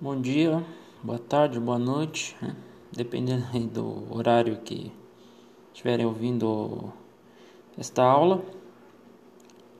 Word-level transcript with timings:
Bom 0.00 0.20
dia, 0.20 0.66
boa 1.04 1.20
tarde, 1.20 1.60
boa 1.60 1.78
noite, 1.78 2.36
né? 2.42 2.56
dependendo 2.90 3.46
do 3.68 4.12
horário 4.12 4.58
que 4.58 4.92
estiverem 5.72 6.04
ouvindo 6.04 6.92
esta 7.78 8.02
aula. 8.02 8.44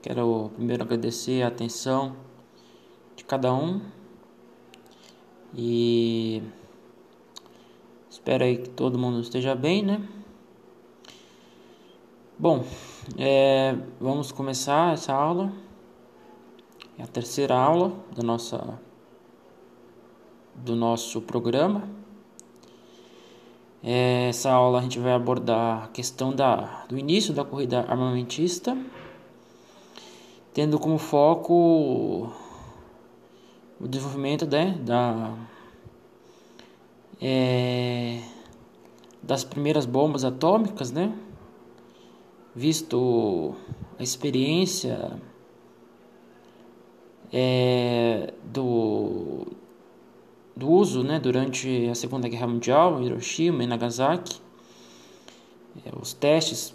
Quero 0.00 0.52
primeiro 0.54 0.84
agradecer 0.84 1.42
a 1.42 1.48
atenção 1.48 2.14
de 3.16 3.24
cada 3.24 3.52
um 3.52 3.82
e 5.52 6.40
espero 8.08 8.44
aí 8.44 8.58
que 8.58 8.70
todo 8.70 8.96
mundo 8.96 9.20
esteja 9.20 9.56
bem, 9.56 9.82
né? 9.82 10.08
Bom, 12.38 12.64
é, 13.18 13.76
vamos 14.00 14.30
começar 14.30 14.94
essa 14.94 15.12
aula. 15.12 15.52
É 16.96 17.02
a 17.02 17.06
terceira 17.08 17.56
aula 17.56 17.92
da 18.14 18.22
nossa 18.22 18.80
do 20.56 20.74
nosso 20.76 21.20
programa. 21.20 21.88
Essa 23.82 24.50
aula 24.50 24.78
a 24.78 24.82
gente 24.82 24.98
vai 24.98 25.12
abordar 25.12 25.84
a 25.84 25.88
questão 25.88 26.34
da, 26.34 26.86
do 26.88 26.96
início 26.96 27.34
da 27.34 27.44
corrida 27.44 27.80
armamentista, 27.80 28.76
tendo 30.54 30.78
como 30.78 30.96
foco 30.96 32.32
o 33.78 33.86
desenvolvimento 33.86 34.46
né, 34.46 34.78
da, 34.80 35.34
é, 37.20 38.22
das 39.22 39.44
primeiras 39.44 39.84
bombas 39.84 40.24
atômicas, 40.24 40.90
né, 40.90 41.14
visto 42.54 43.54
a 43.98 44.02
experiência 44.02 45.20
é, 47.30 48.32
do, 48.44 49.46
do 50.56 50.70
uso 50.70 51.02
né, 51.02 51.18
durante 51.18 51.88
a 51.88 51.94
Segunda 51.94 52.28
Guerra 52.28 52.46
Mundial 52.46 53.02
Hiroshima 53.02 53.64
e 53.64 53.66
Nagasaki, 53.66 54.40
é, 55.84 55.90
os 56.00 56.12
testes 56.12 56.74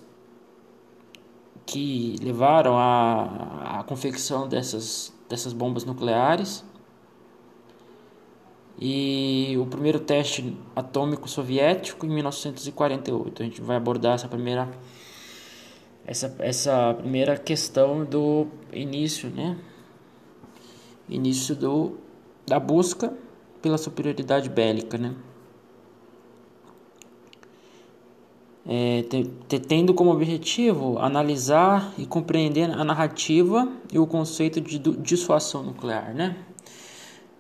que 1.66 2.16
levaram 2.22 2.78
à, 2.78 3.80
à 3.80 3.84
confecção 3.84 4.48
dessas, 4.48 5.14
dessas 5.30 5.54
bombas 5.54 5.86
nucleares 5.86 6.66
e 8.78 9.56
o 9.58 9.66
primeiro 9.66 10.00
teste 10.00 10.58
atômico 10.76 11.30
soviético 11.30 12.06
em 12.06 12.10
1948. 12.10 13.42
A 13.42 13.46
gente 13.46 13.62
vai 13.62 13.78
abordar 13.78 14.16
essa 14.16 14.28
primeira 14.28 14.70
essa, 16.06 16.36
essa 16.40 16.96
primeira 16.98 17.38
questão 17.38 18.04
do 18.04 18.48
início, 18.74 19.30
né? 19.30 19.58
Início 21.08 21.56
do, 21.56 21.98
da 22.48 22.60
busca 22.60 23.16
pela 23.62 23.78
superioridade 23.78 24.50
bélica, 24.50 24.98
né? 24.98 25.16
É, 28.72 29.04
tendo 29.68 29.94
como 29.96 30.12
objetivo 30.12 31.00
analisar 31.00 31.92
e 31.98 32.06
compreender 32.06 32.70
a 32.70 32.84
narrativa 32.84 33.68
e 33.92 33.98
o 33.98 34.06
conceito 34.06 34.62
de 34.62 34.78
dissuasão 34.78 35.64
nuclear, 35.64 36.14
né? 36.14 36.38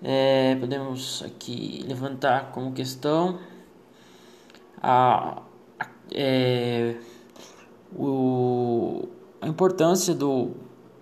É, 0.02 0.56
podemos 0.56 1.22
aqui 1.24 1.84
levantar 1.88 2.52
como 2.52 2.72
questão 2.72 3.38
a, 4.82 5.44
a, 5.80 5.88
é, 6.12 6.96
o, 7.94 9.08
a 9.42 9.48
importância 9.48 10.16
do, 10.16 10.52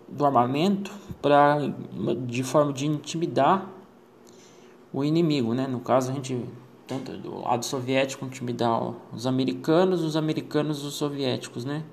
do 0.09 0.25
armamento 0.25 0.91
para 1.21 1.57
de 2.25 2.43
forma 2.43 2.73
de 2.73 2.87
intimidar 2.87 3.77
o 4.93 5.03
inimigo, 5.03 5.53
né? 5.53 5.67
No 5.67 5.80
caso, 5.80 6.11
a 6.11 6.13
gente, 6.13 6.43
tanto 6.85 7.11
do 7.17 7.41
lado 7.41 7.66
soviético, 7.66 8.25
intimidar 8.25 8.93
os 9.13 9.27
americanos, 9.27 10.02
os 10.02 10.16
americanos 10.16 10.83
os 10.83 10.95
soviéticos, 10.95 11.65
né? 11.65 11.83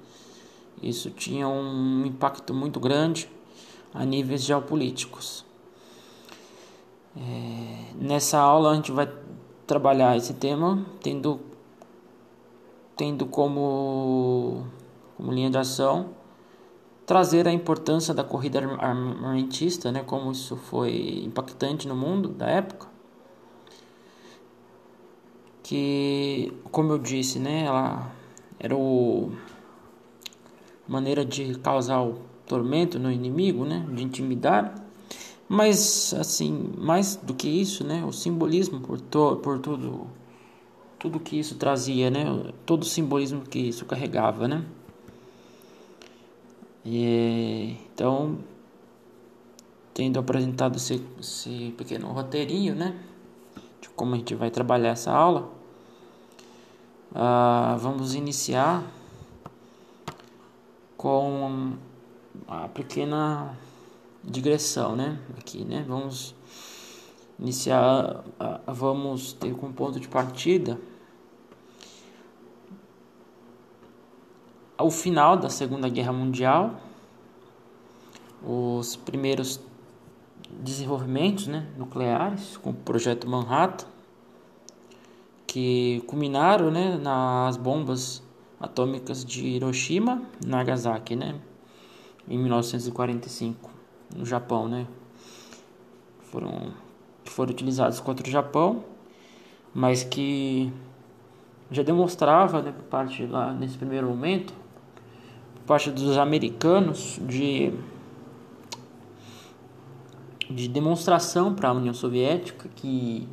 Isso 0.83 1.11
tinha 1.11 1.49
um 1.49 2.05
impacto 2.07 2.53
muito 2.53 2.79
grande 2.81 3.29
a 3.93 4.05
níveis 4.05 4.43
geopolíticos. 4.43 5.45
É, 7.17 7.95
nessa 7.95 8.39
aula 8.39 8.73
a 8.73 8.75
gente 8.75 8.91
vai 8.91 9.09
trabalhar 9.67 10.17
esse 10.17 10.35
tema 10.35 10.85
tendo, 11.01 11.41
tendo 12.97 13.25
como, 13.25 14.65
como 15.17 15.33
linha 15.33 15.49
de 15.49 15.59
ação 15.59 16.11
trazer 17.07 17.47
a 17.47 17.53
importância 17.53 18.15
da 18.15 18.25
corrida 18.25 18.61
armamentista, 18.79 19.93
né, 19.93 20.03
como 20.03 20.33
isso 20.33 20.57
foi 20.57 21.23
impactante 21.25 21.87
no 21.87 21.95
mundo 21.95 22.29
da 22.29 22.47
época, 22.47 22.89
que, 25.63 26.53
como 26.71 26.93
eu 26.93 26.99
disse, 26.99 27.39
né, 27.39 27.65
ela 27.65 28.11
era 28.59 28.77
o 28.77 29.33
maneira 30.87 31.25
de 31.25 31.59
causar 31.59 32.03
o 32.03 32.19
tormento 32.47 32.99
no 32.99 33.11
inimigo, 33.11 33.65
né, 33.65 33.87
de 33.93 34.03
intimidar, 34.03 34.75
mas 35.49 36.15
assim, 36.15 36.73
mais 36.79 37.17
do 37.17 37.35
que 37.35 37.49
isso, 37.49 37.85
né, 37.85 38.05
o 38.05 38.13
simbolismo 38.13 38.81
por, 38.81 39.01
to, 39.01 39.37
por 39.43 39.59
tudo 39.59 40.07
tudo 40.99 41.21
que 41.21 41.39
isso 41.39 41.57
trazia, 41.57 42.11
né, 42.11 42.25
todo 42.65 42.83
o 42.83 42.87
simbolismo 42.87 43.43
que 43.43 43.59
isso 43.59 43.85
carregava, 43.85 44.49
né? 44.49 44.65
E, 46.85 47.79
então, 47.93 48.39
tendo 49.95 50.19
apresentado 50.19 50.77
esse, 50.77 51.03
esse 51.19 51.75
pequeno 51.79 52.09
roteirinho, 52.09 52.75
né, 52.75 52.99
de 53.81 53.89
como 53.91 54.15
a 54.15 54.19
gente 54.19 54.35
vai 54.35 54.51
trabalhar 54.51 54.91
essa 54.91 55.11
aula, 55.11 55.51
uh, 57.13 57.79
vamos 57.79 58.15
iniciar 58.15 58.85
com 60.97 61.73
a 62.47 62.69
pequena 62.69 63.57
digressão, 64.23 64.95
né, 64.95 65.19
aqui, 65.39 65.65
né, 65.65 65.85
vamos 65.89 66.35
iniciar, 67.39 68.25
uh, 68.41 68.73
vamos 68.73 69.33
ter 69.33 69.55
como 69.55 69.73
ponto 69.73 69.99
de 69.99 70.09
partida 70.09 70.79
ao 74.77 74.91
final 74.91 75.37
da 75.37 75.49
Segunda 75.49 75.89
Guerra 75.89 76.13
Mundial, 76.13 76.75
os 78.43 78.97
primeiros 78.97 79.61
desenvolvimentos 80.51 81.47
né, 81.47 81.67
nucleares, 81.77 82.57
com 82.57 82.71
o 82.71 82.75
projeto 82.75 83.29
Manhattan, 83.29 83.87
que 85.47 86.03
culminaram 86.07 86.71
né, 86.71 86.97
nas 86.97 87.57
bombas 87.57 88.23
atômicas 88.61 89.25
de 89.25 89.47
Hiroshima 89.47 90.23
e 90.45 90.49
Nagasaki, 90.49 91.17
né, 91.17 91.37
em 92.29 92.39
1945, 92.39 93.71
no 94.17 94.25
Japão, 94.25 94.69
né, 94.69 94.87
foram 96.31 96.73
foram 97.25 97.53
utilizados 97.53 98.01
contra 98.01 98.27
o 98.27 98.31
Japão, 98.31 98.85
mas 99.73 100.05
que 100.05 100.73
já 101.71 101.83
demonstrava, 101.83 102.63
né, 102.63 102.75
parte 102.91 103.27
lá 103.27 103.53
nesse 103.53 103.77
primeiro 103.77 104.09
momento, 104.09 104.53
parte 105.67 105.91
dos 105.91 106.17
americanos 106.17 107.19
de 107.23 107.73
de 110.51 110.69
demonstração 110.69 111.55
para 111.55 111.71
a 111.71 111.73
União 111.73 111.95
Soviética 111.95 112.69
que 112.77 113.27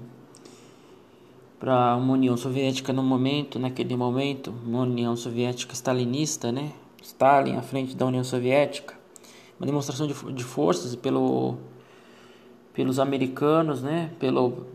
para 1.60 1.96
uma 1.96 2.14
União 2.14 2.36
Soviética 2.36 2.92
no 2.92 3.04
momento, 3.04 3.60
naquele 3.60 3.96
momento, 3.96 4.52
uma 4.66 4.82
União 4.82 5.16
Soviética 5.16 5.74
stalinista, 5.76 6.52
né? 6.52 6.72
Stalin 7.04 7.56
à 7.56 7.62
frente 7.62 7.96
da 7.96 8.06
União 8.06 8.24
Soviética, 8.24 8.96
uma 9.60 9.68
demonstração 9.68 10.08
de, 10.08 10.14
de 10.34 10.44
forças 10.44 10.96
pelo 10.96 11.58
pelos 12.74 12.98
americanos, 12.98 13.84
né? 13.84 14.12
Pelo 14.20 14.66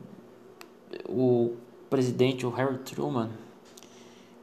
o 1.08 1.56
presidente 1.88 2.46
o 2.46 2.50
Harry 2.50 2.78
Truman 2.78 3.30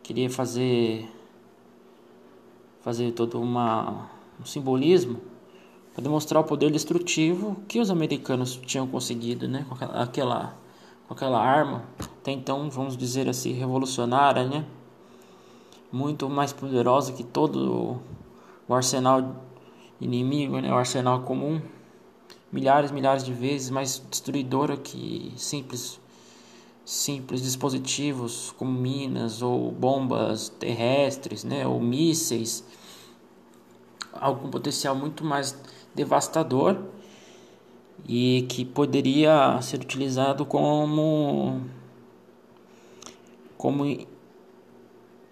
queria 0.01 0.29
fazer 0.29 1.07
fazer 2.83 3.11
todo 3.13 3.39
uma 3.41 4.09
um 4.39 4.45
simbolismo 4.45 5.19
para 5.93 6.03
demonstrar 6.03 6.41
o 6.41 6.43
poder 6.43 6.71
destrutivo 6.71 7.55
que 7.67 7.79
os 7.79 7.89
americanos 7.89 8.55
tinham 8.65 8.87
conseguido, 8.87 9.47
né, 9.47 9.65
com 9.69 9.75
aquela, 9.75 10.55
com 11.07 11.13
aquela 11.13 11.39
arma, 11.39 11.83
até 11.99 12.31
então, 12.31 12.69
vamos 12.69 12.97
dizer 12.97 13.29
assim, 13.29 13.53
revolucionária, 13.53 14.43
né, 14.45 14.65
muito 15.91 16.27
mais 16.29 16.51
poderosa 16.51 17.13
que 17.13 17.23
todo 17.23 18.01
o 18.67 18.73
arsenal 18.73 19.35
inimigo, 20.01 20.59
né, 20.59 20.71
o 20.71 20.75
arsenal 20.75 21.21
comum, 21.21 21.61
milhares, 22.51 22.91
milhares 22.91 23.23
de 23.23 23.33
vezes 23.33 23.69
mais 23.69 24.03
destruidora 24.09 24.75
que 24.75 25.31
simples 25.37 25.99
simples 26.85 27.41
dispositivos 27.41 28.53
como 28.57 28.71
minas 28.71 29.41
ou 29.41 29.71
bombas 29.71 30.49
terrestres, 30.49 31.43
né, 31.43 31.65
ou 31.65 31.79
mísseis, 31.79 32.63
algo 34.13 34.41
com 34.41 34.49
potencial 34.49 34.95
muito 34.95 35.23
mais 35.23 35.57
devastador 35.95 36.77
e 38.07 38.45
que 38.49 38.65
poderia 38.65 39.59
ser 39.61 39.79
utilizado 39.81 40.45
como 40.45 41.61
como 43.57 44.07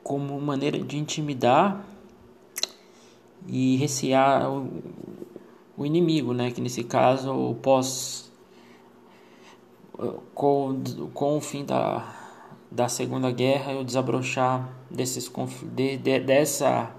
como 0.03 0.39
maneira 0.41 0.79
de 0.79 0.97
intimidar 0.97 1.85
e 3.47 3.75
recear 3.77 4.49
o, 4.49 4.81
o 5.77 5.85
inimigo, 5.85 6.33
né? 6.33 6.51
Que 6.51 6.61
nesse 6.61 6.83
caso 6.83 7.33
o 7.33 7.55
pós 7.55 8.30
com, 10.33 10.81
com 11.13 11.37
o 11.37 11.41
fim 11.41 11.65
da, 11.65 12.13
da 12.69 12.87
Segunda 12.87 13.31
Guerra 13.31 13.73
e 13.73 13.77
o 13.77 13.83
desabrochar 13.83 14.69
desses 14.89 15.31
de, 15.73 15.97
de, 15.97 16.19
dessa 16.19 16.95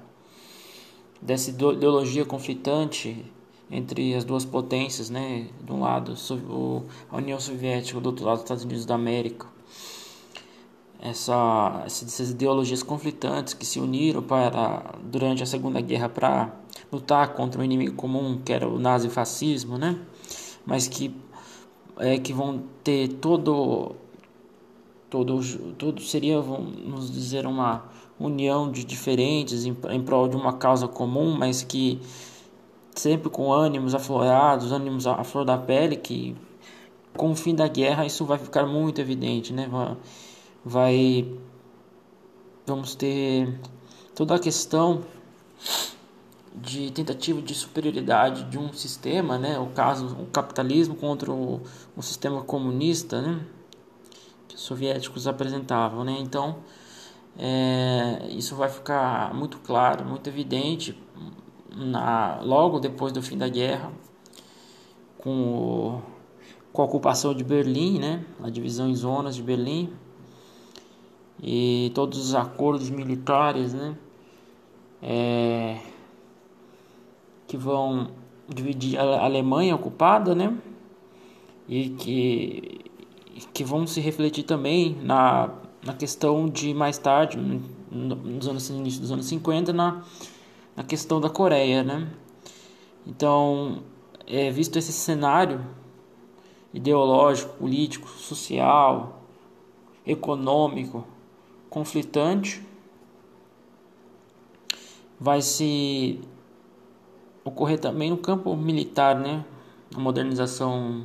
dessa 1.21 1.51
ideologia 1.51 2.25
conflitante 2.25 3.25
entre 3.71 4.15
as 4.15 4.25
duas 4.25 4.45
potências, 4.45 5.09
né? 5.09 5.49
De 5.63 5.73
um 5.73 5.81
lado 5.81 6.15
a 7.11 7.17
União 7.17 7.39
Soviética, 7.39 8.01
do 8.01 8.07
outro 8.07 8.25
lado 8.25 8.39
os 8.39 8.43
Estados 8.43 8.65
Unidos 8.65 8.85
da 8.85 8.97
América 8.97 9.47
essa, 11.03 11.83
essas 11.85 12.31
ideologias 12.31 12.81
conflitantes 12.81 13.55
que 13.55 13.67
se 13.67 13.81
uniram 13.81 14.23
para 14.23 14.95
durante 15.03 15.43
a 15.43 15.47
Segunda 15.47 15.81
Guerra 15.81 16.09
para 16.09 16.55
lutar 16.93 17.35
contra 17.35 17.61
um 17.61 17.65
inimigo 17.65 17.97
comum 17.97 18.41
que 18.43 18.53
era 18.53 18.69
o 18.69 18.79
nazifascismo, 18.79 19.77
né? 19.77 19.99
Mas 20.65 20.87
que 20.87 21.13
é 21.99 22.19
que 22.19 22.33
vão 22.33 22.63
ter 22.83 23.09
todo 23.09 23.95
todo 25.11 25.41
todo 25.79 26.01
seria 26.01 26.41
vamos 26.41 27.11
dizer 27.13 27.47
uma 27.47 27.85
união 28.19 28.71
de 28.71 28.85
diferentes 28.85 29.65
em, 29.65 29.77
em 29.91 30.03
prol 30.03 30.29
de 30.29 30.37
uma 30.37 30.55
causa 30.55 30.87
comum, 30.87 31.37
mas 31.37 31.63
que 31.63 32.01
sempre 32.95 33.31
com 33.31 33.53
ânimos 33.53 33.95
aflorados, 33.95 34.73
ânimos 34.73 35.07
à 35.07 35.25
flor 35.25 35.45
da 35.45 35.59
pele, 35.59 35.97
que 35.97 36.37
com 37.17 37.33
o 37.33 37.37
fim 37.37 37.55
da 37.55 37.69
guerra 37.69 38.07
isso 38.07 38.25
vai 38.25 38.39
ficar 38.39 38.67
muito 38.67 39.01
evidente, 39.01 39.53
né? 39.53 39.69
vai 40.65 41.35
vamos 42.67 42.95
ter 42.95 43.59
toda 44.15 44.37
a 44.37 44.39
questão 44.39 45.03
de 46.55 46.91
tentativa 46.91 47.41
de 47.41 47.55
superioridade 47.55 48.45
de 48.45 48.59
um 48.59 48.73
sistema, 48.73 49.39
né, 49.39 49.59
o 49.59 49.69
caso 49.69 50.07
o 50.21 50.27
capitalismo 50.27 50.95
contra 50.95 51.33
o, 51.33 51.63
o 51.97 52.03
sistema 52.03 52.43
comunista, 52.43 53.23
né, 53.23 53.41
que 54.47 54.57
os 54.57 54.61
soviéticos 54.61 55.27
apresentavam, 55.27 56.05
né, 56.05 56.17
então 56.21 56.59
é, 57.39 58.27
isso 58.31 58.55
vai 58.55 58.69
ficar 58.69 59.33
muito 59.35 59.59
claro, 59.59 60.05
muito 60.05 60.29
evidente 60.29 60.97
na, 61.75 62.41
logo 62.43 62.79
depois 62.79 63.13
do 63.13 63.23
fim 63.23 63.39
da 63.39 63.49
guerra, 63.49 63.91
com, 65.17 65.31
o, 65.31 66.03
com 66.73 66.83
a 66.83 66.85
ocupação 66.85 67.35
de 67.35 67.43
Berlim, 67.43 67.99
né, 67.99 68.25
a 68.43 68.51
divisão 68.51 68.91
em 68.91 68.95
zonas 68.95 69.35
de 69.37 69.43
Berlim, 69.43 69.91
e 71.43 71.91
todos 71.95 72.19
os 72.19 72.35
acordos 72.35 72.91
militares, 72.91 73.73
né, 73.73 73.97
é, 75.01 75.92
que 77.53 77.57
vão 77.59 78.09
dividir 78.49 78.99
a 78.99 79.27
Alemanha 79.27 79.75
ocupada, 79.75 80.35
né, 80.35 80.57
e 81.69 81.91
que, 81.91 82.81
que 83.53 83.63
vão 83.63 83.87
se 83.87 84.01
refletir 84.01 84.45
também 84.45 84.97
na, 85.03 85.51
na 85.85 85.93
questão 85.93 86.49
de 86.49 86.73
mais 86.73 86.97
tarde, 86.97 87.37
nos 87.91 88.49
anos 88.49 88.71
início 88.71 89.03
dos 89.03 89.13
anos 89.13 89.27
50, 89.27 89.71
na, 89.75 90.03
na 90.75 90.83
questão 90.83 91.21
da 91.21 91.29
Coreia, 91.29 91.83
né. 91.83 92.09
Então, 93.07 93.83
é, 94.27 94.51
visto 94.51 94.79
esse 94.79 94.93
cenário 94.93 95.61
ideológico, 96.73 97.59
político, 97.59 98.09
social, 98.09 99.27
econômico 100.07 101.07
conflitante 101.69 102.67
vai 105.21 105.43
se 105.43 106.19
ocorrer 107.45 107.79
também 107.79 108.11
no 108.11 108.17
campo 108.17 108.57
militar, 108.57 109.19
né? 109.19 109.45
A 109.95 110.01
modernização 110.01 111.05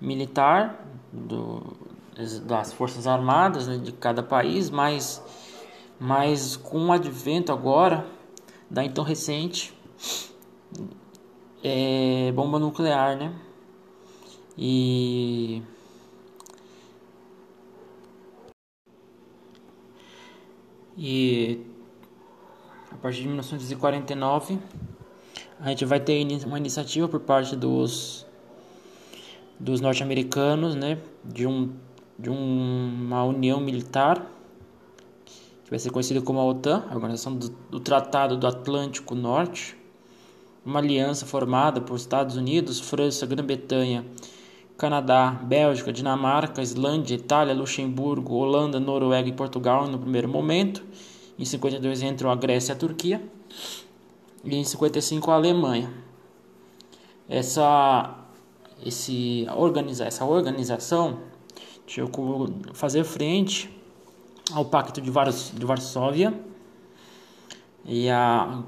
militar 0.00 0.86
do, 1.12 1.62
das 2.46 2.72
forças 2.72 3.06
armadas 3.06 3.66
né, 3.66 3.78
de 3.78 3.92
cada 3.92 4.22
país, 4.22 4.70
mas, 4.70 5.22
mas 5.98 6.56
com 6.56 6.86
o 6.86 6.92
advento 6.92 7.52
agora 7.52 8.06
da 8.68 8.84
então 8.84 9.04
recente 9.04 9.72
é, 11.62 12.32
bomba 12.32 12.58
nuclear, 12.58 13.16
né? 13.16 13.32
E 14.56 15.62
E 20.96 21.60
a 22.92 22.96
partir 22.96 23.22
de 23.22 23.26
1949 23.26 24.58
a 25.60 25.68
gente 25.68 25.84
vai 25.84 26.00
ter 26.00 26.26
uma 26.46 26.58
iniciativa 26.58 27.08
por 27.08 27.20
parte 27.20 27.56
dos 27.56 28.26
dos 29.58 29.80
norte-americanos, 29.80 30.74
né, 30.74 30.98
de 31.24 31.46
um 31.46 31.72
de 32.18 32.30
uma 32.30 33.24
união 33.24 33.60
militar 33.60 34.30
que 35.64 35.70
vai 35.70 35.78
ser 35.78 35.90
conhecida 35.90 36.20
como 36.20 36.38
a 36.38 36.44
OTAN, 36.44 36.84
a 36.88 36.94
Organização 36.94 37.34
do, 37.34 37.48
do 37.70 37.80
Tratado 37.80 38.36
do 38.36 38.46
Atlântico 38.46 39.14
Norte, 39.14 39.76
uma 40.64 40.78
aliança 40.78 41.26
formada 41.26 41.80
por 41.80 41.96
Estados 41.96 42.36
Unidos, 42.36 42.78
França, 42.80 43.26
Grã-Bretanha, 43.26 44.04
Canadá, 44.76 45.30
Bélgica, 45.30 45.92
Dinamarca, 45.92 46.60
Islândia, 46.62 47.14
Itália, 47.14 47.54
Luxemburgo, 47.54 48.34
Holanda, 48.34 48.78
Noruega 48.78 49.28
e 49.28 49.32
Portugal 49.32 49.86
no 49.86 49.98
primeiro 49.98 50.28
momento. 50.28 50.84
Em 51.38 51.44
52 51.44 52.02
entram 52.02 52.30
a 52.30 52.36
Grécia 52.36 52.72
e 52.72 52.74
a 52.74 52.76
Turquia. 52.76 53.22
E 54.44 54.54
em 54.54 54.64
55 54.64 55.30
a 55.30 55.34
Alemanha. 55.34 55.90
Essa, 57.28 58.18
esse, 58.84 59.46
organiza, 59.56 60.04
essa 60.04 60.24
organização 60.24 61.20
tinha 61.86 62.06
fazer 62.72 63.04
frente 63.04 63.70
ao 64.52 64.64
Pacto 64.64 65.00
de, 65.00 65.10
Vars, 65.10 65.52
de 65.54 65.64
Varsóvia 65.64 66.38
e 67.84 68.08
a, 68.10 68.62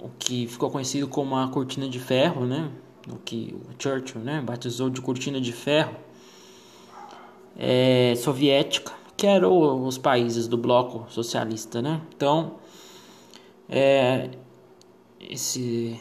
o 0.00 0.10
que 0.18 0.46
ficou 0.46 0.70
conhecido 0.70 1.08
como 1.08 1.36
a 1.36 1.48
Cortina 1.48 1.88
de 1.88 1.98
Ferro, 1.98 2.44
né? 2.44 2.70
o 3.10 3.16
que 3.16 3.56
o 3.68 3.82
Churchill 3.82 4.20
né, 4.20 4.40
batizou 4.40 4.90
de 4.90 5.00
cortina 5.00 5.40
de 5.40 5.52
ferro 5.52 5.96
é, 7.56 8.14
soviética, 8.16 8.92
que 9.16 9.26
eram 9.26 9.84
os 9.84 9.98
países 9.98 10.46
do 10.46 10.56
bloco 10.56 11.10
socialista. 11.10 11.82
Né? 11.82 12.00
Então, 12.14 12.56
é, 13.68 14.30
esse, 15.32 15.98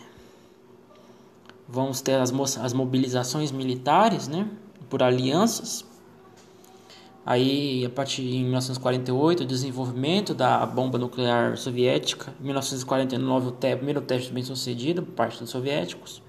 vamos 1.67 2.01
ter 2.01 2.15
as, 2.15 2.31
as 2.57 2.73
mobilizações 2.73 3.51
militares 3.51 4.27
né, 4.27 4.47
por 4.89 5.01
alianças. 5.01 5.85
Aí, 7.25 7.85
a 7.85 7.89
partir 7.89 8.23
de 8.23 8.39
1948, 8.39 9.43
o 9.43 9.45
desenvolvimento 9.45 10.33
da 10.33 10.65
bomba 10.65 10.97
nuclear 10.97 11.55
soviética. 11.55 12.33
Em 12.39 12.45
1949, 12.45 13.49
o 13.49 13.51
primeiro 13.51 14.01
teste 14.01 14.33
bem 14.33 14.43
sucedido 14.43 15.03
por 15.03 15.13
parte 15.13 15.39
dos 15.39 15.49
soviéticos. 15.49 16.21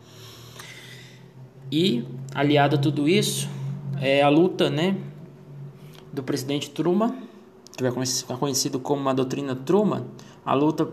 E, 1.70 2.04
aliado 2.34 2.76
a 2.76 2.78
tudo 2.78 3.08
isso, 3.08 3.48
é 3.98 4.22
a 4.22 4.28
luta 4.28 4.68
né, 4.68 4.98
do 6.12 6.22
presidente 6.22 6.68
Truman, 6.68 7.16
que 7.74 8.06
ficar 8.06 8.36
conhecido 8.36 8.78
como 8.78 9.08
a 9.08 9.14
doutrina 9.14 9.56
Truman, 9.56 10.04
a 10.44 10.52
luta, 10.52 10.86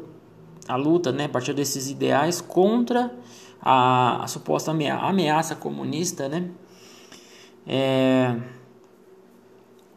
a 0.70 0.76
luta 0.76 1.12
né, 1.12 1.26
a 1.26 1.30
partir 1.30 1.54
desses 1.54 1.90
ideais 1.90 2.40
contra 2.40 3.12
a, 3.60 4.24
a 4.24 4.28
suposta 4.28 4.72
ameaça 4.72 5.56
comunista, 5.56 6.30
né? 6.30 6.52
É, 7.68 8.36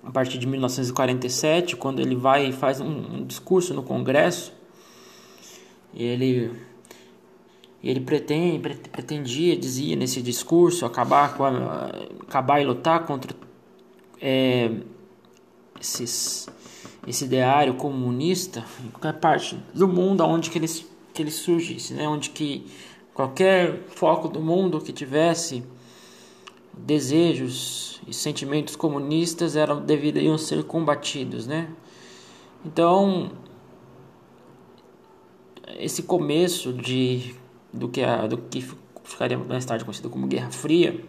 a 0.03 0.11
partir 0.11 0.39
de 0.39 0.47
1947, 0.47 1.77
quando 1.77 2.01
ele 2.01 2.17
vai 2.17 2.49
e 2.49 2.53
faz 2.53 2.81
um, 2.81 3.19
um 3.19 3.25
discurso 3.27 3.75
no 3.75 3.83
Congresso, 3.83 4.53
ele 5.95 6.51
ele 7.85 8.01
pretende, 8.01 8.61
pretendia, 8.89 9.57
dizia 9.57 9.97
nesse 9.97 10.23
discurso, 10.23 10.87
acabar, 10.87 11.35
com 11.37 11.45
a, 11.45 11.91
acabar 12.21 12.61
e 12.61 12.65
lutar 12.65 13.05
contra 13.05 13.35
é, 14.21 14.71
esses, 15.81 16.49
esse 17.07 17.25
ideário 17.25 17.75
comunista 17.75 18.65
em 18.85 18.89
qualquer 18.89 19.19
parte 19.19 19.57
do 19.75 19.89
mundo 19.89 20.25
onde 20.25 20.51
que 20.51 20.59
ele, 20.59 20.69
que 21.13 21.23
ele 21.23 21.31
surgisse, 21.31 21.95
né? 21.95 22.07
onde 22.09 22.31
que 22.31 22.67
qualquer 23.13 23.85
foco 23.89 24.29
do 24.29 24.41
mundo 24.41 24.81
que 24.81 24.93
tivesse 24.93 25.65
desejos 26.73 28.01
e 28.07 28.15
sentimentos 28.15 28.77
comunistas 28.77 29.57
eram 29.57 29.81
deveriam 29.81 30.39
ser 30.39 30.65
combatidos, 30.65 31.47
né? 31.47 31.69
Então 32.65 33.33
esse 35.79 36.03
começo 36.05 36.73
de 36.73 37.35
do 37.73 37.89
que, 37.89 38.03
a, 38.03 38.27
do 38.27 38.39
que 38.39 38.65
ficaria 39.05 39.39
mais 39.39 39.65
tarde 39.65 39.85
conhecido 39.85 40.11
como 40.11 40.27
Guerra 40.27 40.51
Fria, 40.51 41.03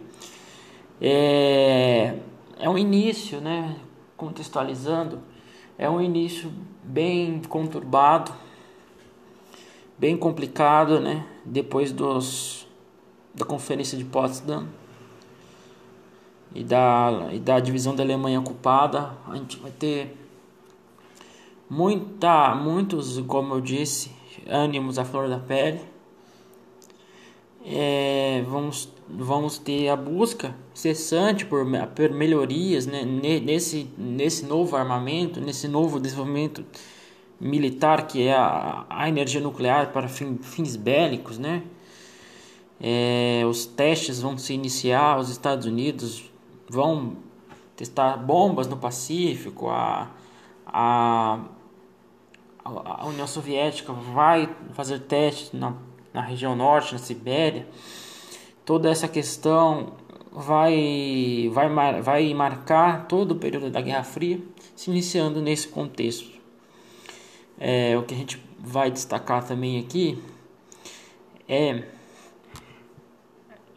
É, 1.01 2.15
é 2.59 2.69
um 2.69 2.77
início, 2.77 3.41
né? 3.41 3.75
Contextualizando, 4.15 5.19
é 5.83 5.89
um 5.89 5.99
início 5.99 6.49
bem 6.81 7.41
conturbado, 7.41 8.31
bem 9.99 10.15
complicado, 10.15 11.01
né? 11.01 11.27
Depois 11.43 11.91
dos 11.91 12.65
da 13.35 13.43
conferência 13.43 13.97
de 13.97 14.05
Potsdam 14.05 14.65
e 16.55 16.63
da, 16.63 17.27
e 17.33 17.39
da 17.39 17.59
divisão 17.59 17.93
da 17.93 18.01
Alemanha 18.01 18.39
ocupada, 18.39 19.11
a 19.27 19.35
gente 19.35 19.57
vai 19.57 19.71
ter 19.71 20.15
muita, 21.69 22.55
muitos, 22.55 23.19
como 23.27 23.55
eu 23.55 23.59
disse, 23.59 24.09
ânimos 24.47 24.97
à 24.97 25.03
flor 25.03 25.27
da 25.27 25.37
pele. 25.37 25.81
É, 27.65 28.41
vamos, 28.47 28.87
vamos 29.17 29.57
ter 29.57 29.89
a 29.89 29.95
busca 29.95 30.55
cessante 30.73 31.45
por, 31.45 31.65
por 31.95 32.09
melhorias 32.11 32.85
né, 32.85 33.03
nesse, 33.03 33.89
nesse 33.97 34.45
novo 34.45 34.75
armamento, 34.75 35.39
nesse 35.39 35.67
novo 35.67 35.99
desenvolvimento 35.99 36.65
militar 37.39 38.07
que 38.07 38.27
é 38.27 38.33
a, 38.33 38.85
a 38.89 39.09
energia 39.09 39.41
nuclear 39.41 39.91
para 39.91 40.07
fim, 40.07 40.37
fins 40.41 40.75
bélicos, 40.75 41.37
né? 41.37 41.63
É, 42.79 43.43
os 43.47 43.65
testes 43.65 44.21
vão 44.21 44.37
se 44.37 44.53
iniciar, 44.53 45.17
os 45.19 45.29
Estados 45.29 45.65
Unidos 45.65 46.29
vão 46.69 47.15
testar 47.75 48.17
bombas 48.17 48.67
no 48.67 48.77
Pacífico, 48.77 49.69
a, 49.69 50.11
a, 50.65 51.39
a 52.65 53.07
União 53.07 53.27
Soviética 53.27 53.93
vai 53.93 54.49
fazer 54.73 54.99
testes 54.99 55.51
na, 55.53 55.73
na 56.13 56.21
região 56.21 56.55
norte, 56.55 56.93
na 56.93 56.99
Sibéria. 56.99 57.67
Toda 58.65 58.89
essa 58.89 59.07
questão 59.07 59.93
vai, 60.31 61.49
vai, 61.53 62.01
vai 62.01 62.33
marcar 62.33 63.07
todo 63.07 63.31
o 63.31 63.35
período 63.35 63.69
da 63.69 63.81
Guerra 63.81 64.03
Fria, 64.03 64.41
se 64.75 64.89
iniciando 64.89 65.41
nesse 65.41 65.67
contexto. 65.67 66.31
É, 67.59 67.97
o 67.97 68.03
que 68.03 68.13
a 68.13 68.17
gente 68.17 68.43
vai 68.59 68.89
destacar 68.89 69.45
também 69.45 69.79
aqui 69.79 70.21
é 71.47 71.83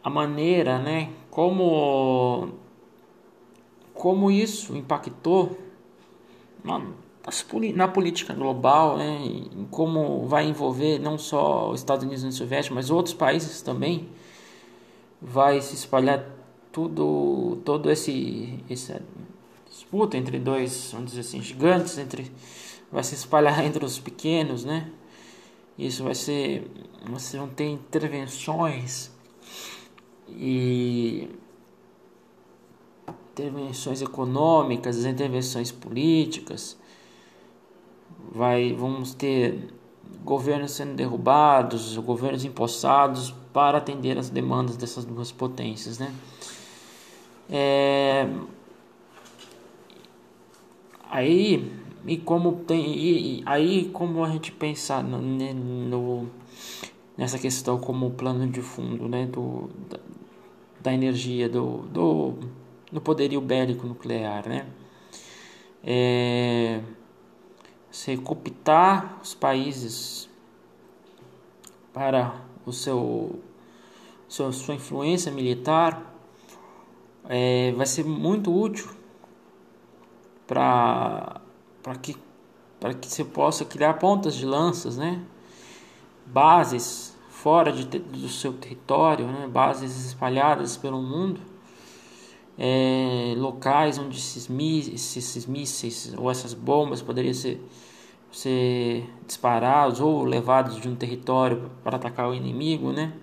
a 0.03 0.09
maneira, 0.09 0.79
né, 0.79 1.09
como 1.29 2.53
como 3.93 4.29
isso 4.29 4.77
impactou 4.77 5.57
na, 6.63 6.79
na 7.73 7.87
política 7.87 8.33
global, 8.33 8.97
né, 8.97 9.19
como 9.71 10.27
vai 10.27 10.47
envolver 10.47 10.99
não 10.99 11.17
só 11.17 11.71
os 11.71 11.79
Estados 11.79 12.03
Unidos 12.03 12.21
e 12.21 12.25
a 12.25 12.27
União 12.27 12.37
Soviética, 12.37 12.75
mas 12.75 12.91
outros 12.91 13.15
países 13.15 13.61
também, 13.61 14.07
vai 15.21 15.61
se 15.61 15.75
espalhar 15.75 16.25
tudo, 16.71 17.57
todo 17.65 17.89
esse, 17.89 18.63
essa 18.69 19.01
disputa 19.69 20.17
entre 20.17 20.39
dois, 20.39 20.91
vamos 20.91 21.11
dizer 21.11 21.21
assim, 21.21 21.41
gigantes, 21.41 21.97
entre, 21.97 22.31
vai 22.91 23.03
se 23.03 23.15
espalhar 23.15 23.63
entre 23.65 23.83
os 23.83 23.99
pequenos, 23.99 24.63
né? 24.63 24.91
Isso 25.77 26.03
vai 26.03 26.15
ser, 26.15 26.69
você 27.05 27.37
vão 27.37 27.47
ter 27.47 27.65
intervenções 27.65 29.11
e 30.29 31.29
intervenções 33.31 34.01
econômicas, 34.01 35.05
intervenções 35.05 35.71
políticas, 35.71 36.77
vai, 38.31 38.73
vamos 38.73 39.13
ter 39.13 39.71
governos 40.23 40.71
sendo 40.71 40.95
derrubados, 40.95 41.97
governos 41.97 42.43
empossados 42.43 43.33
para 43.53 43.77
atender 43.77 44.17
as 44.17 44.29
demandas 44.29 44.75
dessas 44.77 45.05
duas 45.05 45.31
potências, 45.31 45.97
né? 45.97 46.13
É, 47.49 48.27
aí 51.09 51.71
e 52.05 52.17
como 52.17 52.63
tem 52.65 52.97
e, 52.97 53.43
aí 53.45 53.85
como 53.93 54.23
a 54.23 54.29
gente 54.29 54.51
pensar 54.51 55.03
no, 55.03 55.21
no, 55.21 56.27
nessa 57.17 57.39
questão 57.39 57.79
como 57.79 58.11
plano 58.11 58.47
de 58.47 58.61
fundo, 58.61 59.07
né, 59.07 59.25
do 59.25 59.69
da, 59.89 59.99
da 60.81 60.93
energia 60.93 61.47
do, 61.47 61.79
do 61.83 62.33
no 62.91 63.01
poderio 63.01 63.41
bélico 63.41 63.87
nuclear, 63.87 64.47
né? 64.47 64.65
É, 65.83 66.81
se 67.97 68.15
cooptar 68.15 69.17
os 69.23 69.33
países 69.33 70.29
para 71.91 72.39
o 72.63 72.71
seu, 72.71 73.39
sua 74.27 74.75
influência 74.75 75.31
militar 75.31 76.15
é, 77.27 77.71
vai 77.71 77.87
ser 77.87 78.05
muito 78.05 78.55
útil 78.55 78.87
para 80.45 81.41
para 81.81 81.95
que 81.95 82.15
para 82.79 82.93
que 82.93 83.07
você 83.07 83.25
possa 83.25 83.65
criar 83.65 83.95
pontas 83.95 84.35
de 84.35 84.45
lanças, 84.45 84.95
né? 84.95 85.25
Bases 86.23 87.17
fora 87.29 87.71
de, 87.71 87.97
do 87.97 88.29
seu 88.29 88.53
território, 88.53 89.25
né? 89.25 89.47
Bases 89.47 90.05
espalhadas 90.05 90.77
pelo 90.77 91.01
mundo 91.01 91.41
é, 92.57 93.35
locais 93.37 93.97
onde 93.97 94.17
esses, 94.17 94.49
esses 95.15 95.45
mísseis 95.45 96.13
ou 96.17 96.31
essas 96.31 96.53
bombas 96.53 97.01
poderiam 97.01 97.33
ser, 97.33 97.61
ser 98.37 99.09
disparados 99.25 99.99
ou 99.99 100.23
levados 100.23 100.79
de 100.79 100.87
um 100.87 100.95
território 100.95 101.71
para 101.83 101.97
atacar 101.97 102.29
o 102.29 102.33
inimigo, 102.33 102.91
né? 102.91 103.13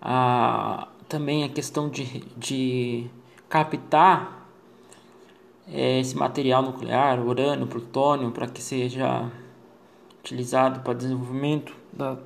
Ah, 0.00 0.88
também 1.08 1.44
a 1.44 1.48
questão 1.48 1.88
de, 1.88 2.20
de 2.36 3.06
captar 3.48 4.48
é, 5.68 6.00
esse 6.00 6.16
material 6.16 6.62
nuclear, 6.62 7.20
urânio, 7.20 7.66
plutônio, 7.66 8.30
para 8.30 8.46
que 8.46 8.62
seja 8.62 9.30
utilizado 10.20 10.80
para 10.80 10.94
desenvolvimento 10.94 11.74
da, 11.92 12.16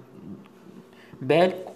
bélico 1.21 1.75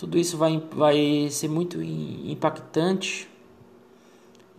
tudo 0.00 0.16
isso 0.16 0.38
vai, 0.38 0.62
vai 0.72 1.28
ser 1.30 1.48
muito 1.48 1.82
impactante, 1.82 3.28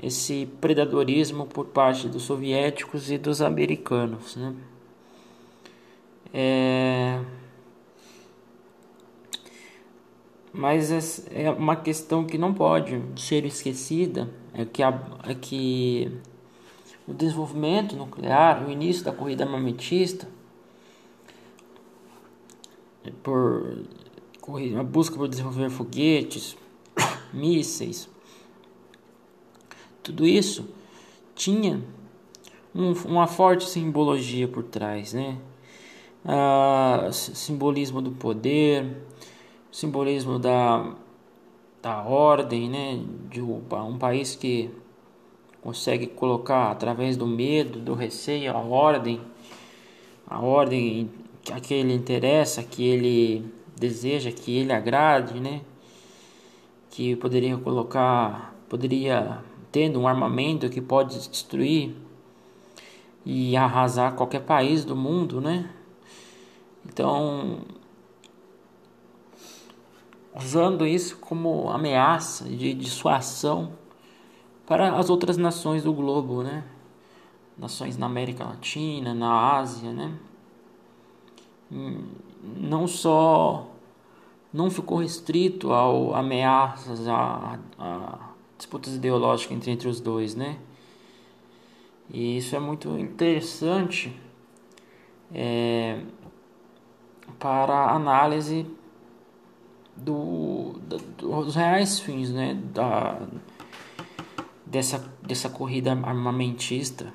esse 0.02 0.48
predadorismo 0.60 1.46
por 1.46 1.68
parte 1.68 2.08
dos 2.08 2.24
soviéticos 2.24 3.12
e 3.12 3.18
dos 3.18 3.42
americanos. 3.42 4.36
Né? 4.36 4.56
É... 6.34 7.20
Mas 10.52 11.26
é 11.32 11.50
uma 11.50 11.76
questão 11.76 12.26
que 12.26 12.38
não 12.38 12.54
pode 12.54 13.02
ser 13.16 13.46
esquecida, 13.46 14.30
é 14.54 14.66
que, 14.66 14.84
a, 14.84 15.00
é 15.28 15.34
que 15.34 16.12
o 17.08 17.14
desenvolvimento 17.14 17.96
nuclear, 17.96 18.68
o 18.68 18.72
início 18.72 19.06
da 19.06 19.14
corrida 19.14 19.46
armamentista, 19.46 20.28
por 23.24 23.86
a 24.78 24.84
busca 24.84 25.16
por 25.16 25.30
desenvolver 25.30 25.70
foguetes, 25.70 26.58
mísseis, 27.32 28.10
tudo 30.04 30.26
isso 30.26 30.68
tinha 31.36 31.82
um, 32.74 32.94
uma 33.06 33.28
forte 33.28 33.68
simbologia 33.68 34.48
por 34.48 34.64
trás, 34.64 35.14
né? 35.14 35.38
Ah, 36.26 37.10
simbolismo 37.12 38.02
do 38.02 38.12
poder, 38.12 38.86
simbolismo 39.72 40.38
da, 40.38 40.94
da 41.82 42.04
ordem, 42.04 42.70
né? 42.70 43.04
De 43.30 43.42
um 43.42 43.98
país 43.98 44.36
que 44.36 44.70
consegue 45.62 46.08
colocar 46.08 46.72
através 46.72 47.18
do 47.18 47.28
medo, 47.28 47.80
do 47.80 47.94
receio, 47.94 48.52
a 48.52 48.60
ordem, 48.60 49.22
a 50.28 50.40
ordem 50.42 51.10
a 51.52 51.60
que 51.60 51.74
ele 51.74 51.94
interessa, 51.94 52.64
que 52.64 52.84
ele 52.84 53.46
deseja 53.78 54.32
que 54.32 54.58
ele 54.58 54.72
agrade, 54.72 55.40
né? 55.40 55.62
Que 56.90 57.16
poderia 57.16 57.58
colocar, 57.58 58.54
poderia 58.70 59.40
tendo 59.72 60.00
um 60.00 60.08
armamento 60.08 60.70
que 60.70 60.82
pode 60.82 61.28
destruir 61.30 61.96
e 63.26 63.56
arrasar 63.56 64.16
qualquer 64.16 64.42
país 64.42 64.84
do 64.84 64.96
mundo, 64.96 65.40
né? 65.40 65.70
Então, 66.86 67.60
usando 70.36 70.86
isso 70.86 71.18
como 71.18 71.70
ameaça 71.70 72.46
de 72.46 72.74
dissuasão 72.74 73.74
para 74.66 74.98
as 74.98 75.10
outras 75.10 75.38
nações 75.38 75.84
do 75.84 75.94
globo, 75.94 76.44
né? 76.44 76.64
Nações 77.58 77.98
na 77.98 78.08
América 78.08 78.44
Latina, 78.44 79.14
na 79.14 79.58
Ásia, 79.58 79.92
né? 79.94 80.18
Não 82.58 82.88
só 82.88 83.68
não 84.54 84.70
ficou 84.70 84.98
restrito 84.98 85.72
ao 85.72 86.14
ameaças 86.14 87.08
a, 87.08 87.58
a 87.80 88.31
disputas 88.62 88.96
ideológicas 88.96 89.58
entre, 89.58 89.72
entre 89.72 89.88
os 89.88 90.00
dois, 90.00 90.36
né? 90.36 90.58
E 92.10 92.38
isso 92.38 92.56
é 92.56 92.60
muito 92.60 92.90
interessante 93.00 94.16
é, 95.34 96.02
para 97.40 97.92
análise 97.92 98.68
do, 99.96 100.74
do, 100.84 100.98
dos 101.44 101.56
reais 101.56 102.00
fins 102.00 102.30
né, 102.30 102.54
da, 102.54 103.28
dessa, 104.66 105.00
dessa 105.24 105.50
corrida 105.50 105.94
armamentista. 105.94 107.12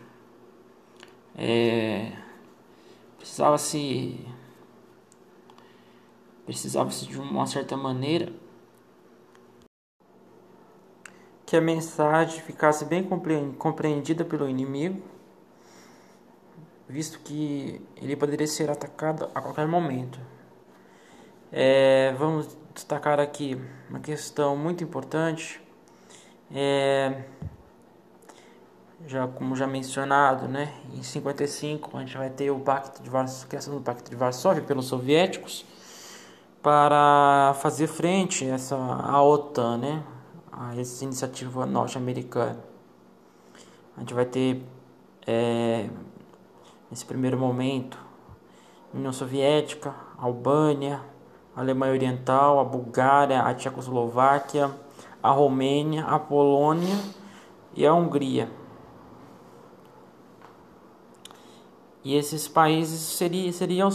É, 1.37 2.13
precisava 3.19 3.59
se 3.59 4.19
precisava 6.45 6.91
se 6.91 7.07
de 7.07 7.19
uma 7.21 7.47
certa 7.47 7.77
maneira 7.77 8.33
que 11.47 11.57
a 11.57 11.61
mensagem 11.61 12.41
ficasse 12.43 12.85
bem 12.85 13.09
compreendida 13.57 14.25
pelo 14.25 14.49
inimigo, 14.49 15.01
visto 16.89 17.21
que 17.21 17.81
ele 17.97 18.17
poderia 18.17 18.49
ser 18.49 18.69
atacado 18.69 19.31
a 19.33 19.41
qualquer 19.41 19.69
momento. 19.69 20.19
É, 21.53 22.13
vamos 22.19 22.59
destacar 22.75 23.21
aqui 23.21 23.57
uma 23.89 24.01
questão 24.01 24.57
muito 24.57 24.83
importante. 24.83 25.61
É, 26.53 27.23
já 29.07 29.29
como 29.29 29.55
já 29.55 29.69
mencionado, 29.69 30.49
né, 30.49 30.73
em 30.93 31.03
55 31.03 31.97
a 31.97 32.01
gente 32.01 32.17
vai 32.17 32.31
ter 32.31 32.51
o 32.51 32.59
pacto 32.59 33.03
de 33.03 33.09
Varsóvia, 33.09 33.49
criação 33.49 33.75
do 33.77 33.81
pacto 33.81 34.11
de 34.11 34.17
Varsóvia 34.17 34.63
pelos 34.63 34.87
soviéticos 34.87 35.65
para 36.63 37.55
fazer 37.61 37.87
frente 37.87 38.45
a 38.45 38.55
essa 38.55 38.77
a 38.77 39.23
OTAN, 39.23 39.79
né, 39.79 40.03
a 40.57 40.75
essa 40.75 41.05
iniciativa 41.05 41.67
norte-americana. 41.67 42.59
A 43.97 44.01
gente 44.01 44.15
vai 44.15 44.25
ter 44.25 44.63
é, 45.27 45.89
nesse 46.91 47.05
primeiro 47.05 47.39
momento 47.39 47.99
União 48.95 49.13
Soviética, 49.13 49.95
Albânia, 50.17 51.01
Alemanha 51.55 51.93
Oriental, 51.93 52.59
a 52.59 52.65
Bulgária, 52.65 53.43
a 53.43 53.55
Tchecoslováquia, 53.55 54.71
a 55.23 55.31
Romênia, 55.31 56.05
a 56.05 56.19
Polônia 56.19 56.97
e 57.75 57.87
a 57.87 57.93
Hungria. 57.93 58.51
E 62.03 62.15
esses 62.15 62.47
países 62.47 63.01
seriam, 63.01 63.53
seriam 63.53 63.91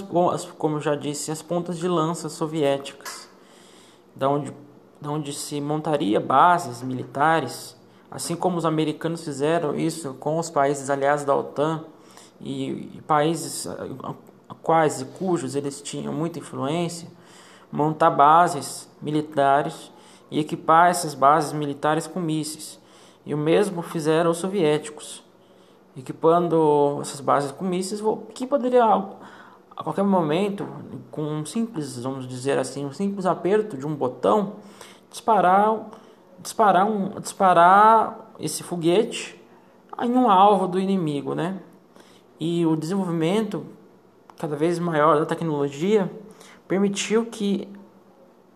como 0.58 0.76
eu 0.76 0.82
já 0.82 0.96
disse, 0.96 1.32
as 1.32 1.42
pontas 1.42 1.78
de 1.78 1.88
lança 1.88 2.28
soviéticas, 2.28 3.30
da 4.14 4.28
onde, 4.30 4.54
da 5.02 5.10
onde 5.10 5.34
se 5.34 5.60
montaria 5.60 6.20
bases 6.20 6.84
militares, 6.84 7.76
assim 8.10 8.36
como 8.36 8.58
os 8.58 8.66
americanos 8.66 9.24
fizeram 9.24 9.76
isso 9.76 10.14
com 10.14 10.38
os 10.38 10.50
países 10.50 10.90
aliados 10.90 11.24
da 11.24 11.36
OTAN 11.36 11.84
e, 12.40 12.98
e 12.98 13.02
países 13.08 13.68
quais 14.62 15.02
e 15.02 15.06
cujos 15.06 15.56
eles 15.56 15.82
tinham 15.82 16.14
muita 16.14 16.40
influência 16.40 17.10
montar 17.72 18.10
bases 18.10 18.90
militares 19.02 19.92
e 20.30 20.40
equipar 20.40 20.90
essas 20.90 21.14
bases 21.14 21.54
militares 21.54 22.06
com 22.06 22.20
mísseis. 22.20 22.80
E 23.26 23.34
o 23.34 23.38
mesmo 23.38 23.82
fizeram 23.82 24.32
os 24.32 24.38
soviéticos, 24.38 25.24
equipando 25.96 27.00
essas 27.02 27.22
bases 27.22 27.52
com 27.52 27.64
mísseis 27.64 28.02
que 28.34 28.46
poderia 28.46 28.84
a 29.76 29.84
qualquer 29.84 30.04
momento, 30.04 30.68
com 31.10 31.24
um 31.24 31.46
simples, 31.46 31.98
vamos 32.04 32.28
dizer 32.28 32.58
assim, 32.58 32.86
um 32.86 32.92
simples 32.92 33.26
aperto 33.26 33.78
de 33.78 33.86
um 33.88 33.96
botão, 33.96 34.54
disparar, 35.12 35.92
disparar, 36.40 36.88
um, 36.88 37.20
disparar 37.20 38.32
esse 38.40 38.64
foguete 38.64 39.40
em 40.02 40.12
um 40.12 40.30
alvo 40.30 40.68
do 40.68 40.80
inimigo, 40.80 41.36
né? 41.36 41.60
E 42.40 42.66
o 42.66 42.76
desenvolvimento 42.76 43.64
cada 44.40 44.56
vez 44.56 44.80
maior 44.80 45.20
da 45.20 45.26
tecnologia 45.28 46.12
permitiu 46.68 47.28
que 47.28 47.68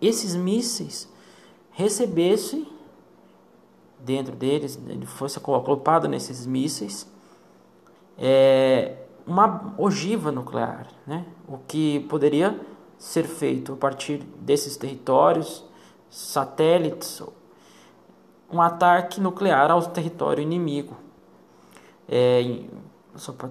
esses 0.02 0.36
mísseis 0.36 1.08
recebessem 1.72 2.68
dentro 4.00 4.36
deles, 4.36 4.80
ele 4.88 5.06
fosse 5.06 5.40
colocado 5.40 6.08
nesses 6.08 6.46
mísseis, 6.46 7.12
é, 8.18 8.98
uma 9.26 9.74
ogiva 9.78 10.32
nuclear, 10.32 10.88
né? 11.08 11.26
o 11.48 11.58
que 11.58 12.02
poderia 12.02 12.60
ser 12.98 13.24
feito 13.24 13.74
a 13.74 13.76
partir 13.76 14.20
desses 14.40 14.78
territórios, 14.78 15.66
satélites, 16.10 17.22
um 18.52 18.62
ataque 18.62 19.20
nuclear 19.20 19.72
ao 19.72 19.82
território 19.84 20.42
inimigo. 20.42 20.96
É, 22.08 22.62
só 23.16 23.32
para 23.32 23.50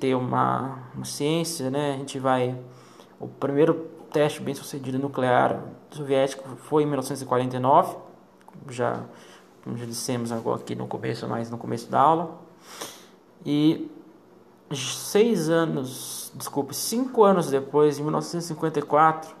ter 0.00 0.14
uma, 0.14 0.78
uma 0.94 1.04
ciência, 1.04 1.70
né? 1.70 1.94
a 1.94 1.96
gente 1.98 2.18
vai. 2.18 2.58
O 3.20 3.28
primeiro 3.28 3.88
teste 4.12 4.40
bem 4.40 4.54
sucedido 4.54 4.98
nuclear 4.98 5.62
soviético 5.90 6.48
foi 6.56 6.82
em 6.82 6.86
1949, 6.86 7.96
já, 8.68 9.00
já 9.74 9.84
dissemos 9.86 10.32
agora 10.32 10.60
aqui 10.60 10.74
no 10.74 10.86
começo, 10.86 11.26
mais 11.28 11.50
no 11.50 11.56
começo 11.56 11.90
da 11.90 12.00
aula. 12.00 12.38
E 13.44 13.90
seis 14.74 15.48
anos, 15.48 16.32
desculpe, 16.34 16.74
cinco 16.74 17.24
anos 17.24 17.48
depois, 17.50 17.98
em 17.98 18.02
1954, 18.02 19.34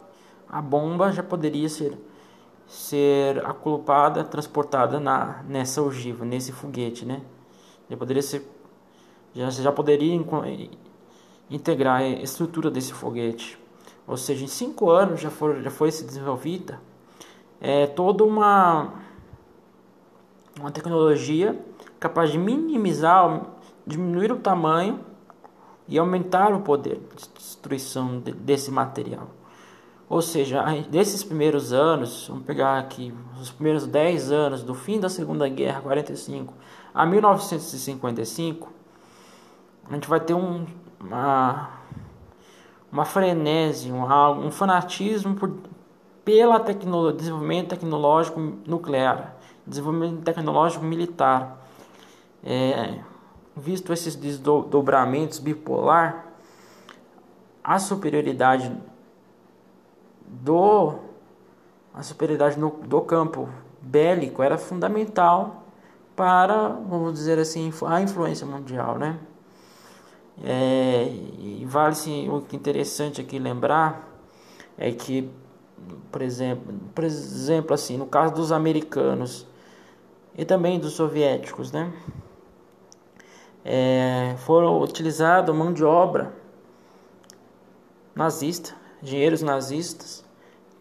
a 0.48 0.60
bomba 0.60 1.10
já 1.12 1.22
poderia 1.22 1.68
ser 1.68 1.98
ser 2.72 3.44
aculpada, 3.44 4.24
transportada 4.24 4.98
na 4.98 5.42
nessa 5.48 5.82
ogiva, 5.82 6.24
nesse 6.24 6.52
foguete, 6.52 7.04
né? 7.04 7.20
Já 7.88 7.96
poderia 7.96 8.22
ser 8.22 8.46
já 9.34 9.50
já 9.50 9.72
poderia 9.72 10.14
integrar 11.50 12.00
a 12.00 12.08
estrutura 12.08 12.70
desse 12.70 12.92
foguete 12.92 13.62
ou 14.06 14.16
seja, 14.16 14.44
em 14.44 14.48
cinco 14.48 14.90
anos 14.90 15.20
já, 15.20 15.30
for, 15.30 15.62
já 15.62 15.70
foi 15.70 15.90
se 15.90 16.04
desenvolvida 16.04 16.80
é, 17.60 17.86
toda 17.86 18.24
uma, 18.24 18.94
uma 20.58 20.70
tecnologia 20.72 21.58
capaz 22.00 22.32
de 22.32 22.38
minimizar, 22.38 23.46
diminuir 23.86 24.32
o 24.32 24.36
tamanho 24.36 25.00
e 25.86 25.98
aumentar 25.98 26.52
o 26.52 26.60
poder 26.60 27.00
de 27.16 27.28
destruição 27.38 28.18
de, 28.18 28.32
desse 28.32 28.70
material. 28.70 29.28
Ou 30.12 30.20
seja, 30.20 30.62
desses 30.90 31.24
primeiros 31.24 31.72
anos, 31.72 32.28
vamos 32.28 32.44
pegar 32.44 32.78
aqui 32.78 33.14
os 33.40 33.50
primeiros 33.50 33.86
10 33.86 34.30
anos 34.30 34.62
do 34.62 34.74
fim 34.74 35.00
da 35.00 35.08
Segunda 35.08 35.48
Guerra, 35.48 35.80
45 35.80 36.52
a 36.92 37.06
1955, 37.06 38.70
a 39.88 39.94
gente 39.94 40.06
vai 40.06 40.20
ter 40.20 40.34
um, 40.34 40.66
uma 41.00 41.70
uma 42.92 43.06
frenese, 43.06 43.90
um, 43.90 44.04
um 44.46 44.50
fanatismo 44.50 45.34
por, 45.34 45.50
pela 46.22 46.60
tecnologia, 46.60 47.16
desenvolvimento 47.16 47.68
tecnológico 47.70 48.38
nuclear, 48.66 49.34
desenvolvimento 49.66 50.20
tecnológico 50.24 50.84
militar. 50.84 51.56
É, 52.44 52.98
visto 53.56 53.94
esses 53.94 54.14
desdobramentos 54.14 55.38
bipolar, 55.38 56.26
a 57.64 57.78
superioridade 57.78 58.70
do 60.32 60.98
a 61.94 62.02
superioridade 62.02 62.58
no, 62.58 62.70
do 62.70 63.00
campo 63.02 63.48
bélico 63.80 64.42
era 64.42 64.56
fundamental 64.56 65.64
para, 66.16 66.68
vamos 66.68 67.14
dizer 67.14 67.38
assim, 67.38 67.72
a 67.86 68.00
influência 68.00 68.46
mundial, 68.46 68.98
né? 68.98 69.18
É, 70.42 71.04
e 71.38 71.64
vale-se 71.66 72.28
o 72.30 72.40
que 72.40 72.56
é 72.56 72.58
interessante 72.58 73.20
aqui 73.20 73.38
lembrar 73.38 74.08
é 74.78 74.90
que, 74.90 75.30
por 76.10 76.22
exemplo, 76.22 76.74
por 76.94 77.04
exemplo 77.04 77.74
assim, 77.74 77.98
no 77.98 78.06
caso 78.06 78.34
dos 78.34 78.50
americanos 78.50 79.46
e 80.34 80.44
também 80.44 80.80
dos 80.80 80.94
soviéticos, 80.94 81.70
né, 81.70 81.92
é, 83.62 84.34
foram 84.38 84.80
utilizados 84.80 85.54
mão 85.54 85.72
de 85.72 85.84
obra 85.84 86.32
nazista, 88.14 88.74
engenheiros 89.02 89.42
nazistas 89.42 90.21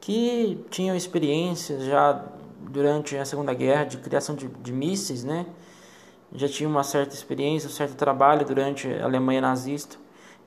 que 0.02 0.66
tinham 0.70 0.96
experiência 0.96 1.80
já 1.80 2.26
durante 2.60 3.16
a 3.16 3.24
Segunda 3.24 3.54
Guerra 3.54 3.86
de 3.86 3.98
criação 3.98 4.36
de, 4.36 4.48
de 4.48 4.74
mísseis, 4.74 5.24
né, 5.24 5.46
já 6.34 6.48
tinha 6.48 6.68
uma 6.68 6.84
certa 6.84 7.14
experiência, 7.14 7.68
um 7.68 7.72
certo 7.72 7.96
trabalho 7.96 8.46
durante 8.46 8.88
a 8.88 9.06
Alemanha 9.06 9.42
nazista. 9.42 9.98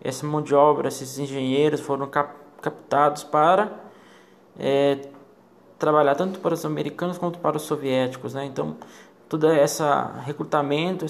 Essa 0.02 0.26
mão 0.26 0.42
de 0.42 0.54
obra, 0.54 0.88
esses 0.88 1.18
engenheiros 1.18 1.80
foram 1.80 2.06
cap 2.06 2.44
captados 2.60 3.22
para 3.22 3.70
é, 4.58 4.98
trabalhar 5.78 6.14
tanto 6.14 6.40
para 6.40 6.54
os 6.54 6.64
americanos 6.64 7.18
quanto 7.18 7.38
para 7.38 7.58
os 7.58 7.62
soviéticos. 7.64 8.32
Né? 8.32 8.46
Então, 8.46 8.78
todo 9.28 9.50
esse 9.52 9.82
recrutamento, 10.24 11.04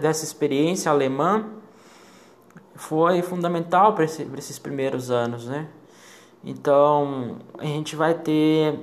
dessa 0.00 0.24
experiência 0.24 0.90
alemã 0.90 1.44
foi 2.74 3.20
fundamental 3.20 3.92
para 3.92 4.04
esse, 4.04 4.26
esses 4.38 4.58
primeiros 4.58 5.10
anos. 5.10 5.46
Né? 5.46 5.68
Então, 6.46 7.38
a 7.58 7.64
gente 7.64 7.96
vai 7.96 8.14
ter 8.14 8.78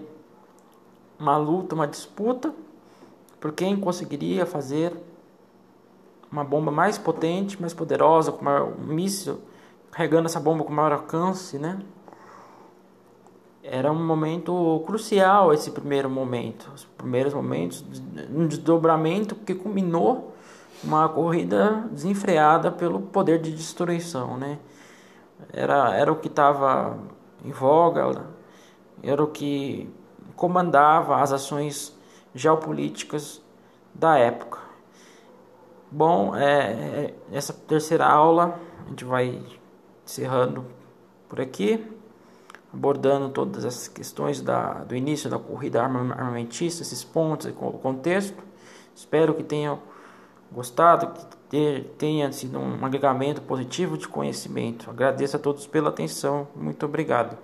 uma 1.18 1.38
luta, 1.38 1.74
uma 1.74 1.88
disputa 1.88 2.54
por 3.40 3.54
quem 3.54 3.80
conseguiria 3.80 4.46
fazer 4.46 4.94
uma 6.30 6.44
bomba 6.44 6.72
mais 6.72 6.98
potente, 6.98 7.60
mais 7.62 7.74
poderosa, 7.74 8.34
com 8.34 8.44
maior, 8.44 8.74
um 8.78 8.94
míssil 8.94 9.40
carregando 9.90 10.28
essa 10.28 10.42
bomba 10.42 10.66
com 10.66 10.74
maior 10.74 10.92
alcance, 10.92 11.58
né? 11.58 11.80
era 13.64 13.90
um 13.90 14.06
momento 14.06 14.84
crucial 14.86 15.54
esse 15.54 15.72
primeiro 15.72 16.10
momento, 16.10 16.70
os 16.76 16.84
primeiros 16.84 17.34
momentos, 17.34 17.84
um 18.30 18.46
desdobramento 18.46 19.36
que 19.36 19.56
culminou 19.56 20.36
uma 20.84 21.08
corrida 21.08 21.88
desenfreada 21.90 22.70
pelo 22.70 23.00
poder 23.00 23.40
de 23.40 23.54
destruição, 23.54 24.38
né? 24.38 24.60
Era, 25.54 25.96
era 25.96 26.12
o 26.12 26.18
que 26.18 26.28
estava 26.28 26.98
em 27.44 27.52
voga, 27.52 28.26
era 29.02 29.24
o 29.24 29.28
que 29.28 29.90
comandava 30.36 31.22
as 31.22 31.32
ações 31.32 31.98
geopolíticas 32.34 33.42
da 33.94 34.18
época. 34.18 34.60
Bom, 35.92 36.36
é, 36.36 36.72
é, 36.72 37.14
essa 37.32 37.54
terceira 37.54 38.06
aula 38.06 38.60
a 38.86 38.90
gente 38.90 39.06
vai 39.06 39.40
encerrando 40.04 40.66
por 41.30 41.40
aqui, 41.40 41.86
abordando 42.74 43.30
todas 43.30 43.64
essas 43.64 43.88
questões 43.88 44.42
da, 44.42 44.84
do 44.84 44.96
início 44.96 45.30
da 45.30 45.38
corrida 45.38 45.84
armamentista, 45.84 46.82
esses 46.82 47.04
pontos, 47.04 47.46
o 47.46 47.54
contexto. 47.54 48.44
Espero 48.96 49.34
que 49.34 49.44
tenham 49.44 49.80
gostado, 50.52 51.14
que 51.54 51.86
tenha 52.00 52.32
sido 52.32 52.58
um 52.58 52.84
agregamento 52.84 53.40
positivo 53.44 53.96
de 53.96 54.08
conhecimento. 54.08 54.90
Agradeço 54.90 55.36
a 55.36 55.40
todos 55.40 55.68
pela 55.68 55.90
atenção. 55.90 56.48
Muito 56.56 56.84
obrigado. 56.84 57.38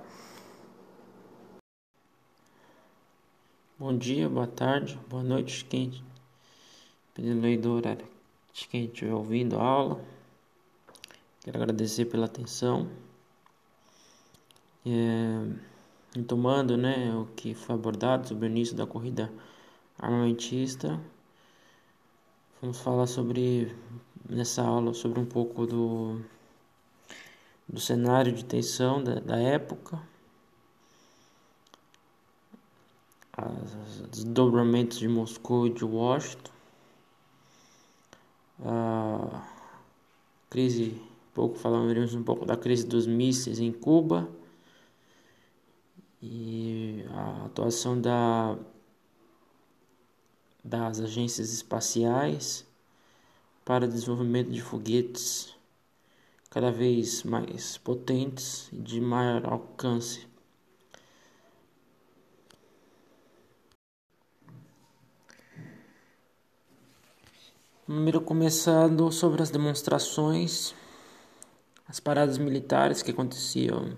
Bom 3.78 3.96
dia, 3.96 4.28
boa 4.28 4.48
tarde, 4.48 5.00
boa 5.08 5.22
noite, 5.22 5.64
quem 5.64 6.04
dependendo 7.14 7.46
aí 7.46 7.56
do 7.56 7.72
horário 7.72 8.04
de 8.52 8.68
quem 8.68 8.86
estiver 8.86 9.14
ouvindo 9.14 9.60
a 9.60 9.64
aula. 9.64 10.02
Quero 11.44 11.58
agradecer 11.58 12.06
pela 12.06 12.26
atenção. 12.26 12.90
É, 14.88 16.22
tomando 16.24 16.76
né, 16.76 17.14
o 17.14 17.28
que 17.36 17.54
foi 17.54 17.76
abordado 17.76 18.28
sobre 18.28 18.48
o 18.48 18.50
início 18.50 18.76
da 18.76 18.88
corrida 18.88 19.32
armamentista, 20.00 21.00
vamos 22.62 22.80
falar 22.80 23.08
sobre 23.08 23.74
nessa 24.28 24.62
aula 24.62 24.94
sobre 24.94 25.20
um 25.20 25.26
pouco 25.26 25.66
do, 25.66 26.22
do 27.68 27.80
cenário 27.80 28.34
de 28.34 28.44
tensão 28.44 29.04
da, 29.04 29.16
da 29.16 29.38
época. 29.38 30.02
Os 33.38 34.02
desdobramentos 34.10 35.00
de 35.00 35.08
Moscou 35.08 35.68
e 35.68 35.70
de 35.70 35.86
Washington, 35.86 36.52
a 38.66 39.48
crise, 40.50 41.02
pouco 41.34 41.58
falaremos 41.58 42.14
um 42.14 42.24
pouco 42.24 42.46
da 42.46 42.58
crise 42.58 42.86
dos 42.86 43.08
mísseis 43.08 43.60
em 43.62 43.72
Cuba. 43.72 44.30
E 46.22 47.06
a 47.12 47.46
atuação 47.46 48.00
da, 48.00 48.58
das 50.70 51.00
agências 51.00 51.52
espaciais 51.52 52.64
para 53.66 53.88
desenvolvimento 53.88 54.52
de 54.52 54.62
foguetes 54.62 55.56
cada 56.48 56.72
vez 56.72 57.24
mais 57.24 57.78
potentes 57.78 58.70
e 58.72 58.78
de 58.78 59.02
maior 59.02 59.48
alcance. 59.48 60.28
Primeiro 67.84 68.22
começando 68.22 69.12
sobre 69.12 69.42
as 69.42 69.50
demonstrações, 69.50 70.76
as 71.88 72.00
paradas 72.00 72.38
militares 72.38 73.02
que 73.02 73.10
aconteciam 73.10 73.98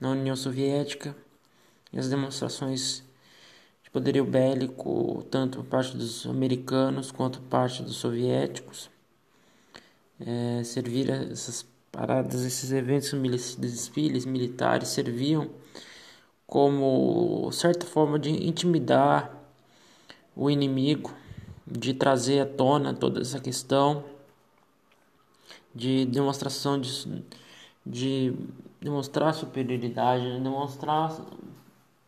na 0.00 0.12
União 0.12 0.34
Soviética 0.34 1.14
e 1.92 1.98
as 1.98 2.08
demonstrações 2.08 3.04
de 3.90 3.92
poderio 3.92 4.24
bélico, 4.24 5.24
tanto 5.30 5.58
por 5.58 5.66
parte 5.66 5.96
dos 5.96 6.24
americanos 6.26 7.10
quanto 7.10 7.40
por 7.40 7.48
parte 7.48 7.82
dos 7.82 7.96
soviéticos. 7.96 8.88
É, 10.20 10.62
servir 10.62 11.10
essas 11.10 11.66
paradas, 11.90 12.42
esses 12.42 12.70
eventos, 12.70 13.12
desfiles 13.56 14.24
militares 14.24 14.88
serviam 14.88 15.50
como 16.46 17.50
certa 17.52 17.86
forma 17.86 18.18
de 18.18 18.30
intimidar 18.30 19.34
o 20.36 20.50
inimigo 20.50 21.12
de 21.66 21.94
trazer 21.94 22.40
à 22.40 22.46
tona 22.46 22.94
toda 22.94 23.20
essa 23.20 23.40
questão 23.40 24.04
de 25.74 26.04
demonstração 26.06 26.80
de, 26.80 27.22
de 27.86 28.34
demonstrar 28.80 29.34
superioridade, 29.34 30.40
demonstrar 30.40 31.16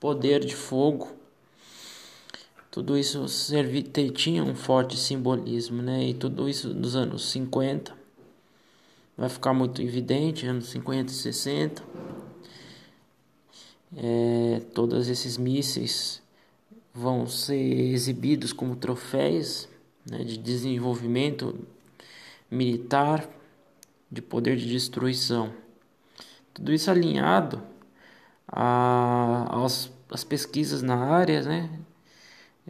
poder 0.00 0.44
de 0.44 0.54
fogo. 0.54 1.21
Tudo 2.72 2.96
isso 2.96 3.28
servi, 3.28 3.82
tinha 3.82 4.42
um 4.42 4.54
forte 4.54 4.96
simbolismo, 4.96 5.82
né? 5.82 6.08
E 6.08 6.14
tudo 6.14 6.48
isso 6.48 6.72
nos 6.72 6.96
anos 6.96 7.30
50 7.30 7.94
vai 9.14 9.28
ficar 9.28 9.52
muito 9.52 9.82
evidente, 9.82 10.46
anos 10.46 10.70
50 10.70 11.12
e 11.12 11.14
60. 11.14 11.82
É, 13.94 14.62
todos 14.72 15.06
esses 15.10 15.36
mísseis 15.36 16.22
vão 16.94 17.26
ser 17.26 17.60
exibidos 17.92 18.54
como 18.54 18.74
troféus 18.74 19.68
né, 20.10 20.24
de 20.24 20.38
desenvolvimento 20.38 21.54
militar, 22.50 23.28
de 24.10 24.22
poder 24.22 24.56
de 24.56 24.66
destruição. 24.66 25.52
Tudo 26.54 26.72
isso 26.72 26.90
alinhado 26.90 27.62
às, 28.48 29.92
às 30.10 30.24
pesquisas 30.24 30.80
na 30.80 30.96
área, 30.96 31.42
né? 31.42 31.68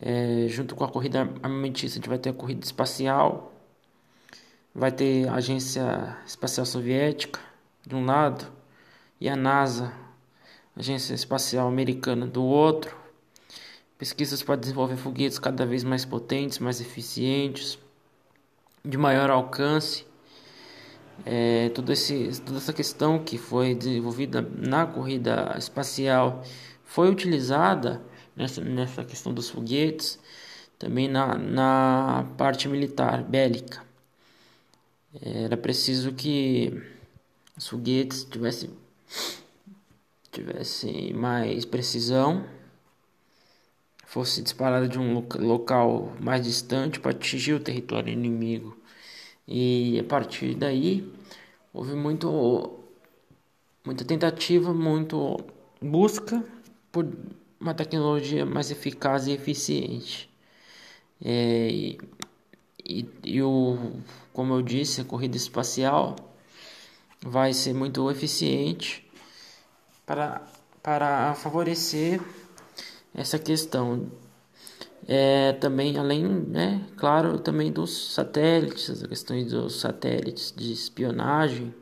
É, 0.00 0.46
junto 0.48 0.74
com 0.74 0.84
a 0.84 0.88
corrida 0.88 1.20
armamentista, 1.42 1.98
a 1.98 2.00
gente 2.00 2.08
vai 2.08 2.18
ter 2.18 2.30
a 2.30 2.32
corrida 2.32 2.64
espacial, 2.64 3.52
vai 4.74 4.90
ter 4.90 5.28
a 5.28 5.34
Agência 5.34 6.16
Espacial 6.26 6.64
Soviética 6.64 7.38
de 7.86 7.94
um 7.94 8.04
lado 8.04 8.46
e 9.20 9.28
a 9.28 9.36
NASA, 9.36 9.92
Agência 10.74 11.14
Espacial 11.14 11.68
Americana 11.68 12.26
do 12.26 12.42
outro. 12.42 12.96
Pesquisas 13.98 14.42
para 14.42 14.56
desenvolver 14.56 14.96
foguetes 14.96 15.38
cada 15.38 15.64
vez 15.64 15.84
mais 15.84 16.04
potentes, 16.04 16.58
mais 16.58 16.80
eficientes, 16.80 17.78
de 18.84 18.96
maior 18.96 19.30
alcance. 19.30 20.06
É, 21.24 21.68
todo 21.68 21.92
esse, 21.92 22.40
toda 22.40 22.58
essa 22.58 22.72
questão 22.72 23.22
que 23.22 23.38
foi 23.38 23.74
desenvolvida 23.74 24.40
na 24.56 24.86
corrida 24.86 25.54
espacial 25.56 26.42
foi 26.84 27.08
utilizada 27.10 28.02
nessa, 28.36 28.60
nessa 28.60 29.04
questão 29.04 29.32
dos 29.32 29.50
foguetes, 29.50 30.18
também 30.78 31.08
na, 31.08 31.36
na 31.36 32.26
parte 32.36 32.68
militar, 32.68 33.22
bélica. 33.22 33.84
Era 35.20 35.56
preciso 35.56 36.12
que 36.12 36.82
os 37.56 37.68
foguetes 37.68 38.24
tivessem, 38.24 38.70
tivessem 40.30 41.12
mais 41.12 41.64
precisão 41.64 42.44
fosse 44.12 44.42
disparada 44.42 44.86
de 44.86 44.98
um 44.98 45.24
local 45.38 46.12
mais 46.20 46.44
distante 46.44 47.00
para 47.00 47.12
atingir 47.12 47.54
o 47.54 47.60
território 47.60 48.12
inimigo. 48.12 48.76
E 49.48 49.98
a 49.98 50.04
partir 50.04 50.54
daí 50.54 51.10
houve 51.72 51.94
muito 51.94 52.78
muita 53.82 54.04
tentativa, 54.04 54.74
muito 54.74 55.38
busca 55.80 56.44
por 56.92 57.08
uma 57.62 57.72
tecnologia 57.72 58.44
mais 58.44 58.72
eficaz 58.72 59.28
e 59.28 59.32
eficiente. 59.32 60.28
É, 61.24 61.68
e, 62.84 63.08
e, 63.22 63.40
o, 63.40 63.92
como 64.32 64.54
eu 64.54 64.62
disse, 64.62 65.00
a 65.00 65.04
corrida 65.04 65.36
espacial 65.36 66.16
vai 67.24 67.52
ser 67.52 67.72
muito 67.72 68.10
eficiente 68.10 69.08
para, 70.04 70.42
para 70.82 71.34
favorecer 71.34 72.20
essa 73.14 73.38
questão. 73.38 74.10
É, 75.06 75.52
também, 75.54 75.98
além, 75.98 76.24
né, 76.24 76.84
claro, 76.96 77.38
também 77.38 77.72
dos 77.72 78.12
satélites, 78.14 78.90
as 78.90 79.02
questões 79.06 79.52
dos 79.52 79.80
satélites 79.80 80.52
de 80.56 80.72
espionagem 80.72 81.72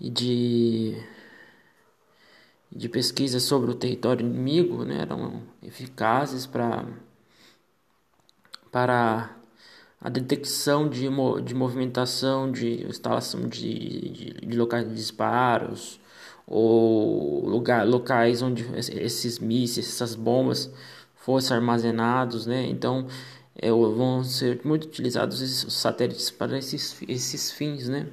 e 0.00 0.10
de, 0.10 0.96
de 2.74 2.88
pesquisa 2.88 3.38
sobre 3.40 3.70
o 3.70 3.74
território 3.74 4.24
inimigo, 4.26 4.84
né, 4.84 5.02
eram 5.02 5.42
eficazes 5.62 6.46
para 6.46 6.86
para 8.70 9.36
a 10.00 10.08
detecção 10.08 10.88
de, 10.88 11.08
de 11.44 11.54
movimentação, 11.54 12.50
de 12.50 12.84
instalação 12.86 13.48
de, 13.48 14.08
de, 14.08 14.46
de 14.46 14.56
locais 14.58 14.88
de 14.88 14.94
disparos, 14.94 16.00
ou 16.46 17.48
lugar, 17.48 17.86
locais 17.86 18.42
onde 18.42 18.66
esses 18.74 19.38
mísseis, 19.38 19.86
essas 19.88 20.14
bombas 20.14 20.70
fossem 21.14 21.56
armazenados, 21.56 22.46
né? 22.46 22.66
Então 22.66 23.06
é, 23.56 23.70
vão 23.70 24.24
ser 24.24 24.60
muito 24.64 24.84
utilizados 24.86 25.40
esses 25.40 25.72
satélites 25.72 26.30
para 26.30 26.58
esses, 26.58 27.00
esses 27.08 27.52
fins, 27.52 27.88
né? 27.88 28.08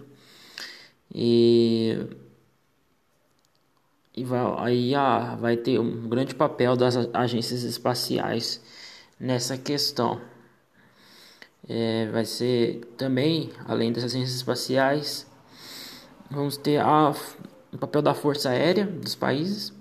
E, 1.14 1.98
e 4.20 4.24
vai, 4.26 4.42
aí 4.58 4.96
ah, 4.96 5.38
vai 5.40 5.56
ter 5.56 5.80
um 5.80 6.10
grande 6.10 6.36
papel 6.36 6.76
das 6.76 6.98
agências 7.14 7.64
espaciais 7.64 8.62
nessa 9.18 9.58
questão. 9.58 10.20
É, 11.66 12.10
vai 12.12 12.26
ser 12.26 12.82
também, 12.98 13.50
além 13.66 13.94
das 13.94 14.04
agências 14.04 14.36
espaciais, 14.36 15.26
vamos 16.30 16.58
ter 16.58 16.82
a, 16.82 17.16
o 17.72 17.78
papel 17.78 18.02
da 18.02 18.14
Força 18.14 18.50
Aérea 18.50 18.86
dos 18.86 19.16
países, 19.16 19.72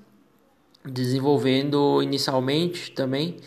desenvolvendo 0.85 2.01
inicialmente 2.01 2.93
também 2.93 3.39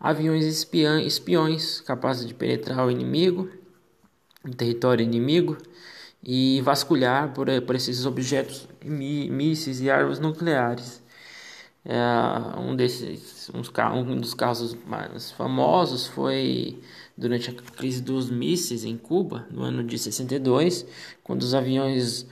aviões 0.00 0.44
espiões, 0.44 1.06
espiões 1.06 1.80
capazes 1.82 2.26
de 2.26 2.34
penetrar 2.34 2.84
o 2.84 2.90
inimigo, 2.90 3.48
o 4.44 4.50
território 4.50 5.04
inimigo 5.04 5.56
e 6.22 6.60
vasculhar 6.60 7.32
por, 7.32 7.48
por 7.62 7.74
esses 7.74 8.06
objetos, 8.06 8.68
mísseis 8.84 9.80
e 9.80 9.90
armas 9.90 10.18
nucleares. 10.20 11.02
É, 11.84 11.98
um, 12.60 12.76
desses, 12.76 13.50
uns, 13.52 13.68
um 13.94 14.20
dos 14.20 14.34
casos 14.34 14.76
mais 14.86 15.32
famosos 15.32 16.06
foi 16.06 16.80
durante 17.16 17.50
a 17.50 17.54
crise 17.54 18.00
dos 18.00 18.30
mísseis 18.30 18.84
em 18.84 18.96
Cuba, 18.96 19.46
no 19.50 19.62
ano 19.62 19.82
de 19.82 19.98
62, 19.98 20.86
quando 21.24 21.42
os 21.42 21.54
aviões 21.54 22.24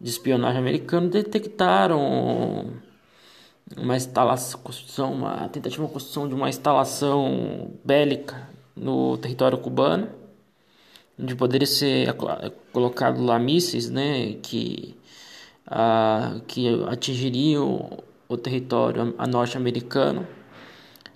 de 0.00 0.10
espionagem 0.10 0.60
americanos 0.60 1.10
detectaram 1.10 2.72
uma 3.76 3.96
instalação, 3.96 5.12
uma 5.12 5.48
tentativa 5.48 5.84
de 5.84 5.92
construção 5.92 6.28
de 6.28 6.34
uma 6.34 6.48
instalação 6.48 7.72
bélica 7.84 8.48
no 8.76 9.18
território 9.18 9.58
cubano 9.58 10.17
onde 11.18 11.34
poderia 11.34 11.66
ser 11.66 12.14
colocado 12.72 13.22
lá 13.24 13.38
mísseis, 13.38 13.90
né, 13.90 14.34
que, 14.42 14.96
uh, 15.66 16.40
que 16.46 16.68
atingiriam 16.84 17.98
o 18.28 18.36
território 18.36 19.14
norte-americano, 19.28 20.26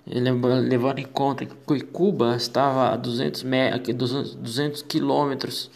levando 0.05 0.99
em 0.99 1.05
conta 1.05 1.45
que 1.45 1.81
Cuba 1.85 2.35
estava 2.35 2.89
a 2.89 2.97
200, 2.97 3.43
200 4.35 4.81
quilômetros, 4.81 5.71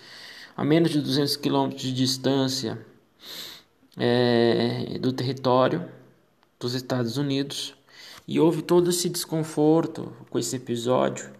a 0.55 0.65
menos 0.65 0.91
de 0.91 0.99
200 0.99 1.37
quilômetros 1.37 1.83
de 1.83 1.93
distância 1.93 2.77
é, 3.95 4.97
do 4.99 5.13
território 5.13 5.85
dos 6.59 6.73
Estados 6.73 7.17
Unidos, 7.17 7.75
e 8.27 8.39
houve 8.39 8.61
todo 8.61 8.89
esse 8.89 9.07
desconforto 9.07 10.11
com 10.29 10.37
esse 10.37 10.55
episódio 10.55 11.36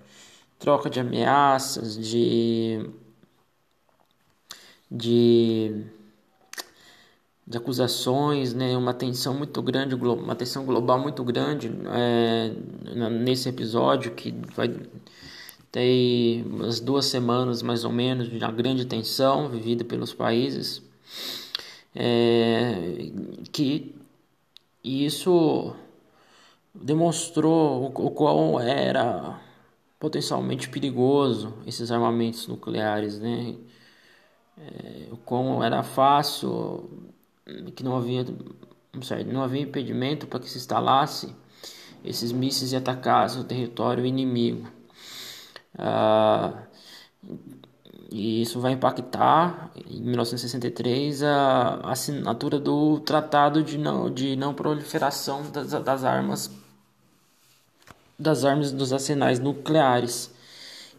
troca 0.59 0.89
de 0.89 0.99
ameaças, 0.99 1.97
de 1.97 2.89
de, 4.89 5.85
de 7.45 7.57
acusações, 7.57 8.53
né, 8.53 8.75
uma 8.77 8.93
tensão 8.93 9.33
muito 9.33 9.61
grande, 9.61 9.95
uma 9.95 10.35
tensão 10.35 10.65
global 10.65 10.99
muito 10.99 11.23
grande 11.23 11.71
é, 11.93 12.53
nesse 13.09 13.49
episódio 13.49 14.11
que 14.13 14.33
vai 14.55 14.73
ter 15.71 16.43
umas 16.45 16.79
duas 16.79 17.05
semanas 17.05 17.61
mais 17.61 17.83
ou 17.83 17.91
menos 17.91 18.29
de 18.29 18.37
uma 18.37 18.51
grande 18.51 18.85
tensão 18.85 19.49
vivida 19.49 19.83
pelos 19.83 20.13
países, 20.13 20.81
é, 21.93 23.11
que 23.51 23.93
isso 24.83 25.75
demonstrou 26.73 27.91
o, 27.95 28.05
o 28.07 28.11
qual 28.11 28.59
era 28.61 29.41
potencialmente 29.99 30.69
perigoso 30.69 31.53
esses 31.65 31.91
armamentos 31.91 32.47
nucleares, 32.47 33.19
né? 33.19 33.55
É, 34.57 35.09
como 35.25 35.63
era 35.63 35.83
fácil, 35.83 36.89
que 37.75 37.83
não 37.83 37.95
havia, 37.95 38.25
não 39.25 39.43
havia 39.43 39.61
impedimento 39.61 40.27
para 40.27 40.39
que 40.39 40.49
se 40.49 40.57
instalasse 40.57 41.35
esses 42.03 42.31
mísseis 42.31 42.71
e 42.71 42.75
atacassem 42.75 43.41
o 43.41 43.43
território 43.43 44.05
inimigo. 44.05 44.67
Ah, 45.77 46.63
e 48.09 48.41
isso 48.41 48.59
vai 48.59 48.71
impactar, 48.71 49.71
em 49.85 50.01
1963, 50.01 51.23
a 51.23 51.91
assinatura 51.91 52.59
do 52.59 52.99
Tratado 53.01 53.61
de 53.61 53.77
Não, 53.77 54.09
de 54.09 54.35
não 54.35 54.53
Proliferação 54.53 55.49
das, 55.51 55.71
das 55.71 56.03
Armas 56.03 56.49
das 58.17 58.43
armas 58.43 58.71
dos 58.71 58.91
arsenais 58.91 59.39
nucleares. 59.39 60.31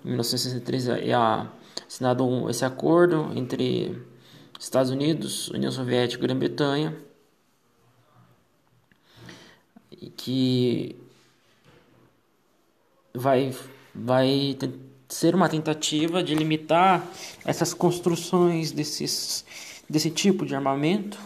Em 0.04 0.09
1963 0.09 0.88
é 0.88 1.14
assinado 1.87 2.24
um, 2.24 2.48
esse 2.48 2.64
acordo 2.64 3.33
entre 3.35 4.00
Estados 4.59 4.90
Unidos, 4.90 5.48
União 5.48 5.70
Soviética 5.70 6.22
e 6.22 6.26
Grã-Bretanha, 6.26 6.96
que 10.16 10.96
vai, 13.14 13.54
vai 13.94 14.57
ser 15.09 15.35
uma 15.35 15.48
tentativa 15.48 16.22
de 16.22 16.35
limitar 16.35 17.07
essas 17.44 17.72
construções 17.72 18.70
desses, 18.70 19.44
desse 19.88 20.11
tipo 20.11 20.44
de 20.44 20.54
armamento. 20.54 21.18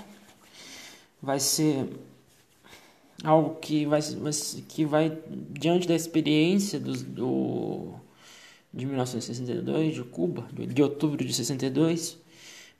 Vai 1.20 1.38
ser 1.40 1.88
algo 3.22 3.56
que 3.60 3.86
vai, 3.86 4.00
que 4.68 4.84
vai 4.84 5.18
diante 5.50 5.86
da 5.86 5.94
experiência 5.94 6.80
do, 6.80 6.92
do 6.92 7.94
de 8.72 8.86
1962 8.86 9.94
de 9.94 10.02
Cuba, 10.02 10.48
de 10.52 10.82
outubro 10.82 11.24
de 11.24 11.32
62, 11.32 12.18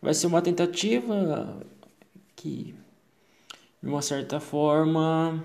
vai 0.00 0.14
ser 0.14 0.26
uma 0.26 0.40
tentativa 0.40 1.60
que 2.34 2.74
de 3.82 3.88
uma 3.88 4.00
certa 4.00 4.40
forma 4.40 5.44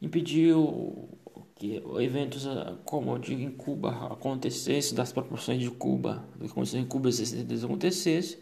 impediu 0.00 1.08
que 1.56 1.82
eventos 2.00 2.46
como 2.84 3.12
eu 3.12 3.18
digo 3.18 3.42
em 3.42 3.50
Cuba 3.50 4.12
acontecessem, 4.12 4.94
das 4.94 5.12
proporções 5.12 5.60
de 5.60 5.70
Cuba, 5.70 6.24
que 6.38 6.46
aconteceu 6.46 6.80
em 6.80 6.86
Cuba 6.86 7.08
em 7.08 7.12
62 7.12 7.64
acontecesse, 7.64 8.38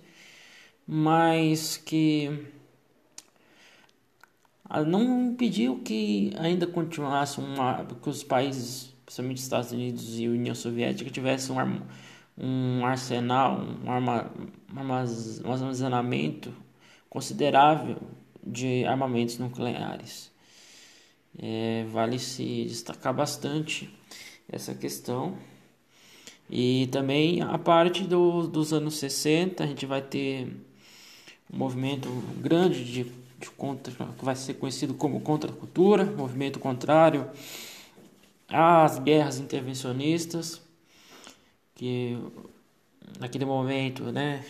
mas 0.87 1.77
que 1.77 2.46
não 4.87 5.26
impediu 5.26 5.80
que 5.80 6.32
ainda 6.38 6.66
continuasse 6.66 7.38
uma, 7.38 7.85
que 7.85 8.08
os 8.08 8.24
países, 8.24 8.94
principalmente 9.04 9.38
Estados 9.38 9.72
Unidos 9.72 10.18
e 10.18 10.28
União 10.28 10.54
Soviética, 10.54 11.11
tivessem 11.11 11.54
um, 11.54 11.80
um 12.38 12.87
arsenal, 12.87 13.61
um, 13.85 13.90
arma, 13.90 14.32
um 14.74 15.50
armazenamento 15.50 16.54
considerável 17.11 17.98
de 18.42 18.85
armamentos 18.87 19.38
nucleares. 19.38 20.32
É, 21.38 21.85
vale 21.90 22.18
se 22.18 22.64
destacar 22.64 23.14
bastante 23.14 23.90
essa 24.50 24.74
questão. 24.74 25.37
E 26.48 26.88
também 26.88 27.40
a 27.40 27.58
parte 27.58 28.04
do, 28.04 28.46
dos 28.46 28.72
anos 28.72 28.96
60, 28.96 29.64
a 29.64 29.66
gente 29.66 29.87
vai 29.87 30.02
ter 30.02 30.48
um 31.52 31.56
movimento 31.56 32.08
grande 32.38 32.85
de 32.85 33.21
contra, 33.50 33.92
que 33.92 34.24
vai 34.24 34.37
ser 34.37 34.55
conhecido 34.55 34.94
como 34.94 35.20
contra-cultura, 35.20 36.05
movimento 36.05 36.59
contrário 36.59 37.28
às 38.48 38.98
guerras 38.98 39.38
intervencionistas, 39.38 40.61
que 41.74 42.18
naquele 43.18 43.44
momento, 43.44 44.12
né, 44.12 44.44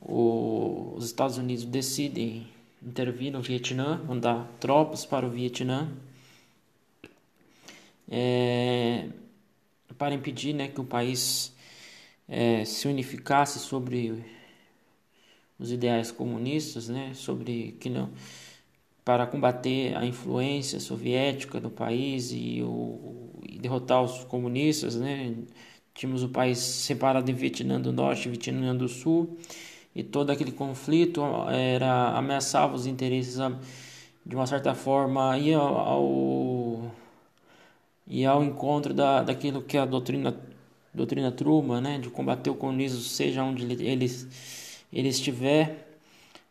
os 0.00 1.04
Estados 1.04 1.38
Unidos 1.38 1.64
decidem 1.64 2.46
intervir 2.82 3.32
no 3.32 3.40
Vietnã, 3.40 4.02
mandar 4.06 4.46
tropas 4.60 5.06
para 5.06 5.26
o 5.26 5.30
Vietnã, 5.30 5.90
é, 8.10 9.08
para 9.96 10.14
impedir 10.14 10.52
né, 10.52 10.68
que 10.68 10.80
o 10.80 10.84
país 10.84 11.54
é, 12.28 12.64
se 12.64 12.86
unificasse 12.86 13.58
sobre 13.58 14.24
os 15.58 15.72
ideais 15.72 16.10
comunistas, 16.12 16.88
né, 16.88 17.12
sobre 17.14 17.76
que 17.80 17.88
não 17.90 18.10
para 19.04 19.26
combater 19.26 19.94
a 19.96 20.04
influência 20.06 20.80
soviética 20.80 21.60
no 21.60 21.70
país 21.70 22.32
e, 22.32 22.62
o, 22.62 23.30
e 23.46 23.58
derrotar 23.58 24.02
os 24.02 24.24
comunistas, 24.24 24.96
né, 24.96 25.34
tínhamos 25.94 26.22
o 26.22 26.28
país 26.28 26.58
separado 26.58 27.30
em 27.30 27.34
Vietnã 27.34 27.80
do 27.80 27.92
Norte 27.92 28.28
e 28.28 28.30
Vietnã 28.30 28.74
do 28.74 28.88
Sul 28.88 29.36
e 29.94 30.02
todo 30.02 30.30
aquele 30.30 30.52
conflito 30.52 31.22
era 31.50 32.16
ameaçava 32.16 32.74
os 32.74 32.86
interesses 32.86 33.38
de 34.26 34.34
uma 34.34 34.46
certa 34.46 34.74
forma 34.74 35.38
ia 35.38 35.58
ao 35.58 36.90
ia 38.06 38.30
ao 38.30 38.42
encontro 38.44 38.92
da, 38.94 39.22
daquilo 39.22 39.62
que 39.62 39.76
a 39.78 39.84
doutrina 39.84 40.34
doutrina 40.92 41.32
Truman, 41.32 41.80
né, 41.80 41.98
de 41.98 42.08
combater 42.10 42.50
o 42.50 42.54
comunismo 42.54 43.00
seja 43.00 43.42
onde 43.42 43.64
eles 43.84 44.28
ele 44.94 45.08
estiver 45.08 45.98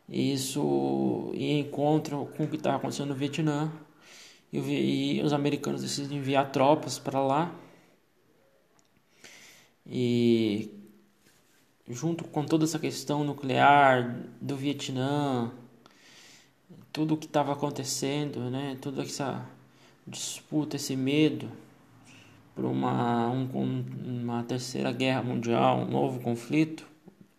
isso 0.07 1.31
em 1.33 1.61
encontro 1.61 2.29
com 2.37 2.43
o 2.43 2.47
que 2.47 2.57
estava 2.57 2.77
acontecendo 2.77 3.09
no 3.09 3.15
Vietnã 3.15 3.71
e, 4.51 4.59
e 4.59 5.21
os 5.23 5.33
americanos 5.33 5.81
decidem 5.81 6.17
enviar 6.17 6.51
tropas 6.51 6.99
para 6.99 7.21
lá 7.21 7.55
e 9.87 10.69
junto 11.89 12.25
com 12.25 12.45
toda 12.45 12.65
essa 12.65 12.77
questão 12.77 13.23
nuclear 13.23 14.15
do 14.41 14.55
Vietnã 14.55 15.51
tudo 16.91 17.15
o 17.15 17.17
que 17.17 17.25
estava 17.25 17.53
acontecendo, 17.53 18.51
né? 18.51 18.77
Toda 18.79 19.01
essa 19.01 19.43
disputa, 20.05 20.75
esse 20.75 20.95
medo 20.95 21.51
por 22.53 22.65
uma, 22.65 23.29
um, 23.29 23.83
uma 24.05 24.43
terceira 24.43 24.91
guerra 24.91 25.23
mundial, 25.23 25.79
um 25.79 25.89
novo 25.89 26.19
conflito, 26.19 26.87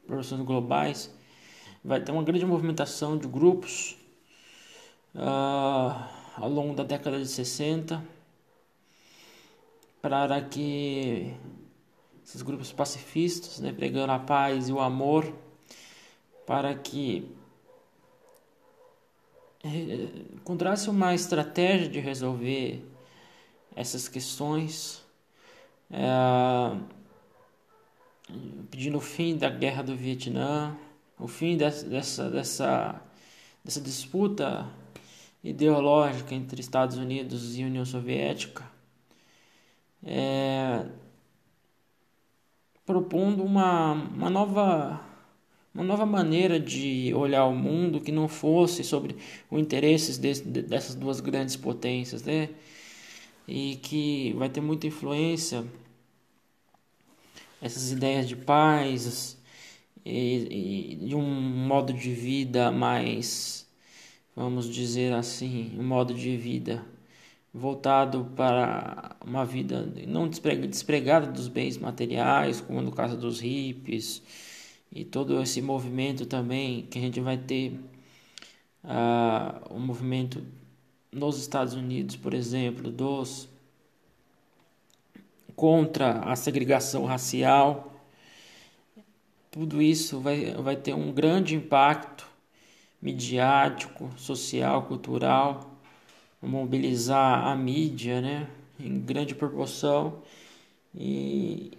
proporções 0.07 0.43
globais, 0.43 1.11
vai 1.85 2.01
ter 2.01 2.12
uma 2.12 2.23
grande 2.23 2.47
movimentação 2.47 3.17
de 3.17 3.27
grupos 3.27 3.97
uh, 5.14 6.05
ao 6.37 6.49
longo 6.49 6.75
da 6.75 6.83
década 6.83 7.19
de 7.19 7.29
60 7.29 8.03
para 10.01 10.40
que 10.43 11.35
esses 12.25 12.43
grupos 12.43 12.73
pacifistas, 12.73 13.61
né, 13.61 13.73
pregando 13.73 14.12
a 14.12 14.19
paz 14.19 14.69
e 14.69 14.73
o 14.73 14.81
amor, 14.81 15.33
para 16.47 16.75
que 16.75 17.35
eh, 19.64 20.09
encontrasse 20.35 20.90
uma 20.90 21.14
estratégia 21.14 21.88
de 21.88 22.01
resolver 22.01 22.85
essas 23.75 24.09
questões, 24.09 25.03
é, 25.90 26.77
pedindo 28.70 28.98
o 28.98 29.00
fim 29.00 29.37
da 29.37 29.48
guerra 29.50 29.82
do 29.82 29.94
Vietnã, 29.94 30.76
o 31.18 31.28
fim 31.28 31.56
dessa, 31.56 31.88
dessa, 31.88 33.02
dessa, 33.64 33.80
disputa 33.80 34.68
ideológica 35.42 36.34
entre 36.34 36.60
Estados 36.60 36.96
Unidos 36.96 37.56
e 37.56 37.64
União 37.64 37.84
Soviética, 37.84 38.64
é, 40.02 40.87
propondo 42.84 43.42
uma, 43.42 43.92
uma 43.92 44.30
nova 44.30 45.00
uma 45.74 45.82
nova 45.82 46.06
maneira 46.06 46.60
de 46.60 47.12
olhar 47.14 47.46
o 47.46 47.54
mundo 47.54 48.00
que 48.00 48.12
não 48.12 48.28
fosse 48.28 48.84
sobre 48.84 49.16
os 49.50 49.60
interesses 49.60 50.18
de, 50.18 50.62
dessas 50.62 50.94
duas 50.94 51.18
grandes 51.18 51.56
potências, 51.56 52.22
né? 52.22 52.50
E 53.46 53.76
que 53.82 54.32
vai 54.34 54.48
ter 54.48 54.60
muita 54.60 54.87
influência 54.87 55.64
essas 57.64 57.90
ideias 57.92 58.29
de 58.29 58.37
paz 58.37 59.38
e, 60.05 60.96
e 61.00 61.07
de 61.07 61.16
um 61.16 61.22
modo 61.22 61.94
de 61.94 62.12
vida 62.12 62.70
mais, 62.70 63.66
vamos 64.37 64.68
dizer 64.68 65.14
assim, 65.14 65.74
um 65.79 65.83
modo 65.83 66.12
de 66.12 66.37
vida 66.37 66.85
voltado 67.55 68.31
para 68.37 69.16
uma 69.24 69.46
vida 69.46 69.90
não 70.07 70.29
despregada 70.29 71.27
dos 71.33 71.48
bens 71.48 71.79
materiais, 71.79 72.61
como 72.61 72.83
no 72.83 72.92
caso 72.92 73.16
dos 73.16 73.40
hippies 73.40 74.22
e 74.92 75.03
todo 75.03 75.40
esse 75.40 75.62
movimento 75.62 76.27
também 76.27 76.83
que 76.83 76.98
a 76.98 77.00
gente 77.00 77.18
vai 77.18 77.38
ter 77.38 77.81
uh, 78.85 79.74
um 79.74 79.81
movimento 79.81 80.44
nos 81.11 81.40
Estados 81.40 81.72
Unidos, 81.72 82.14
por 82.14 82.35
exemplo, 82.35 82.90
dos 82.90 83.48
contra 85.57 86.21
a 86.21 86.37
segregação 86.37 87.05
racial. 87.05 87.93
Tudo 89.51 89.81
isso 89.81 90.21
vai, 90.21 90.53
vai 90.55 90.77
ter 90.77 90.95
um 90.95 91.12
grande 91.12 91.55
impacto 91.55 92.27
midiático, 93.01 94.11
social, 94.17 94.83
cultural, 94.85 95.71
mobilizar 96.40 97.47
a 97.47 97.55
mídia 97.55 98.21
né, 98.21 98.49
em 98.81 98.99
grande 99.01 99.35
proporção 99.35 100.23
e 100.95 101.71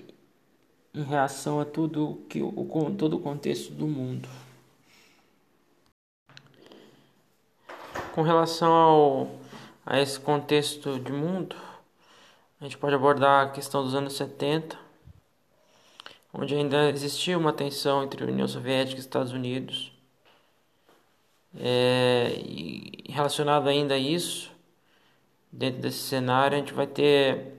em 0.94 1.04
reação 1.04 1.60
a 1.60 1.66
tudo 1.66 2.22
que 2.30 2.42
o 2.42 2.52
todo 2.98 3.18
o 3.18 3.20
contexto 3.20 3.72
do 3.74 3.88
mundo. 3.88 4.30
Com 8.14 8.22
relação 8.22 8.72
ao, 8.72 9.32
a 9.86 10.00
esse 10.00 10.20
contexto 10.20 11.00
de 11.00 11.12
mundo, 11.12 11.56
a 12.60 12.64
gente 12.64 12.78
pode 12.78 12.96
abordar 12.96 13.48
a 13.48 13.50
questão 13.50 13.84
dos 13.84 13.94
anos 13.94 14.14
70, 14.14 14.78
onde 16.34 16.56
ainda 16.56 16.90
existia 16.90 17.38
uma 17.38 17.52
tensão 17.52 18.04
entre 18.04 18.24
a 18.24 18.28
União 18.28 18.48
Soviética 18.48 18.98
e 18.98 19.00
Estados 19.00 19.32
Unidos. 19.32 19.92
É, 21.58 22.34
e 22.46 23.04
relacionado 23.10 23.68
ainda 23.68 23.96
a 23.96 23.98
isso, 23.98 24.52
dentro 25.52 25.82
desse 25.82 26.00
cenário, 26.00 26.56
a 26.56 26.60
gente 26.60 26.74
vai 26.74 26.88
ter 26.88 27.54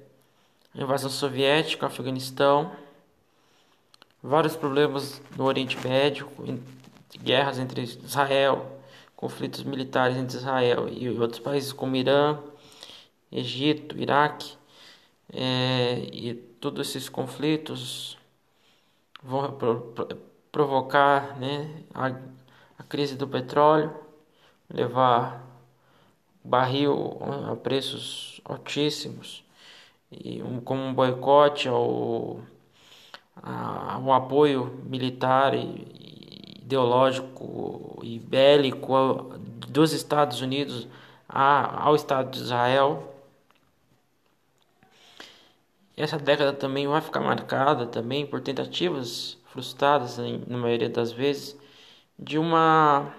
a 0.74 0.82
invasão 0.82 1.10
soviética, 1.10 1.86
Afeganistão, 1.86 2.72
vários 4.22 4.56
problemas 4.56 5.22
no 5.36 5.44
Oriente 5.44 5.78
Médio, 5.86 6.28
guerras 7.22 7.58
entre 7.58 7.82
Israel, 7.82 8.80
conflitos 9.14 9.62
militares 9.62 10.16
entre 10.16 10.36
Israel 10.36 10.88
e 10.88 11.08
outros 11.10 11.40
países 11.40 11.72
como 11.72 11.96
Irã, 11.96 12.38
Egito, 13.32 13.98
Iraque, 13.98 14.55
é, 15.36 16.08
e 16.12 16.34
todos 16.34 16.88
esses 16.88 17.10
conflitos 17.10 18.16
vão 19.22 19.54
provocar 20.50 21.38
né, 21.38 21.82
a, 21.94 22.06
a 22.78 22.82
crise 22.82 23.16
do 23.16 23.28
petróleo, 23.28 23.94
levar 24.70 25.44
barril 26.42 27.18
a 27.50 27.56
preços 27.56 28.40
altíssimos 28.44 29.44
e 30.10 30.42
um, 30.42 30.60
como 30.60 30.80
um 30.82 30.94
boicote 30.94 31.68
ao 31.68 32.40
a, 33.42 33.98
o 34.02 34.12
apoio 34.12 34.80
militar 34.84 35.54
e 35.54 36.56
ideológico 36.62 38.00
e 38.02 38.18
bélico 38.18 39.36
dos 39.68 39.92
Estados 39.92 40.40
Unidos 40.40 40.88
ao 41.28 41.94
Estado 41.94 42.30
de 42.30 42.38
Israel. 42.38 43.15
Essa 45.96 46.18
década 46.18 46.52
também 46.52 46.86
vai 46.86 47.00
ficar 47.00 47.20
marcada 47.20 47.86
também 47.86 48.26
por 48.26 48.40
tentativas 48.40 49.38
frustradas, 49.46 50.18
na 50.18 50.58
maioria 50.58 50.90
das 50.90 51.12
vezes, 51.12 51.56
de 52.18 52.38
uma 52.38 53.14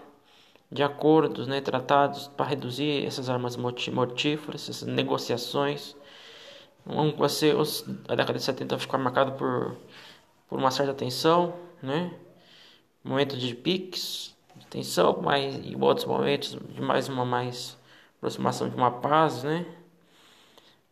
de 0.72 0.84
acordos, 0.84 1.48
né, 1.48 1.62
tratados 1.62 2.28
para 2.28 2.48
reduzir 2.48 3.06
essas 3.06 3.30
armas 3.30 3.56
mortíferas, 3.58 4.70
essas 4.70 4.84
negociações. 4.84 5.96
Vai 7.18 7.30
ser, 7.30 7.56
a 8.08 8.16
década 8.16 8.40
de 8.40 8.44
70 8.46 8.76
vai 8.76 8.82
ficar 8.82 8.98
marcada 8.98 9.32
por 9.32 9.76
por 10.48 10.60
uma 10.60 10.72
certa 10.72 10.94
tensão, 10.94 11.54
né? 11.82 12.14
Momento 13.04 13.38
de 13.38 13.56
piques, 13.56 14.36
de 14.56 14.68
tensão, 14.68 15.22
mas 15.22 15.56
em 15.56 15.82
outros 15.82 16.06
momentos 16.06 16.58
de 16.74 16.82
mais 16.82 17.10
uma 17.10 17.26
mais 17.26 17.78
aproximação 18.18 18.70
de 18.70 18.76
uma 18.76 18.92
paz, 18.92 19.44
né? 19.44 19.66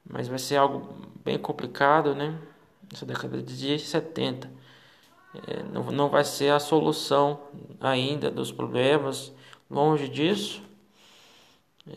Mas 0.08 0.28
vai 0.28 0.40
ser 0.40 0.58
algo 0.58 0.88
bem 1.24 1.38
complicado, 1.38 2.14
né? 2.16 2.40
Essa 2.94 3.06
década 3.06 3.42
de 3.42 3.80
70. 3.80 4.50
É, 5.48 5.64
não, 5.64 5.92
não 5.92 6.10
vai 6.10 6.24
ser 6.24 6.52
a 6.52 6.60
solução 6.60 7.42
ainda 7.80 8.32
dos 8.32 8.52
problemas, 8.52 9.34
longe 9.70 10.08
disso. 10.08 10.64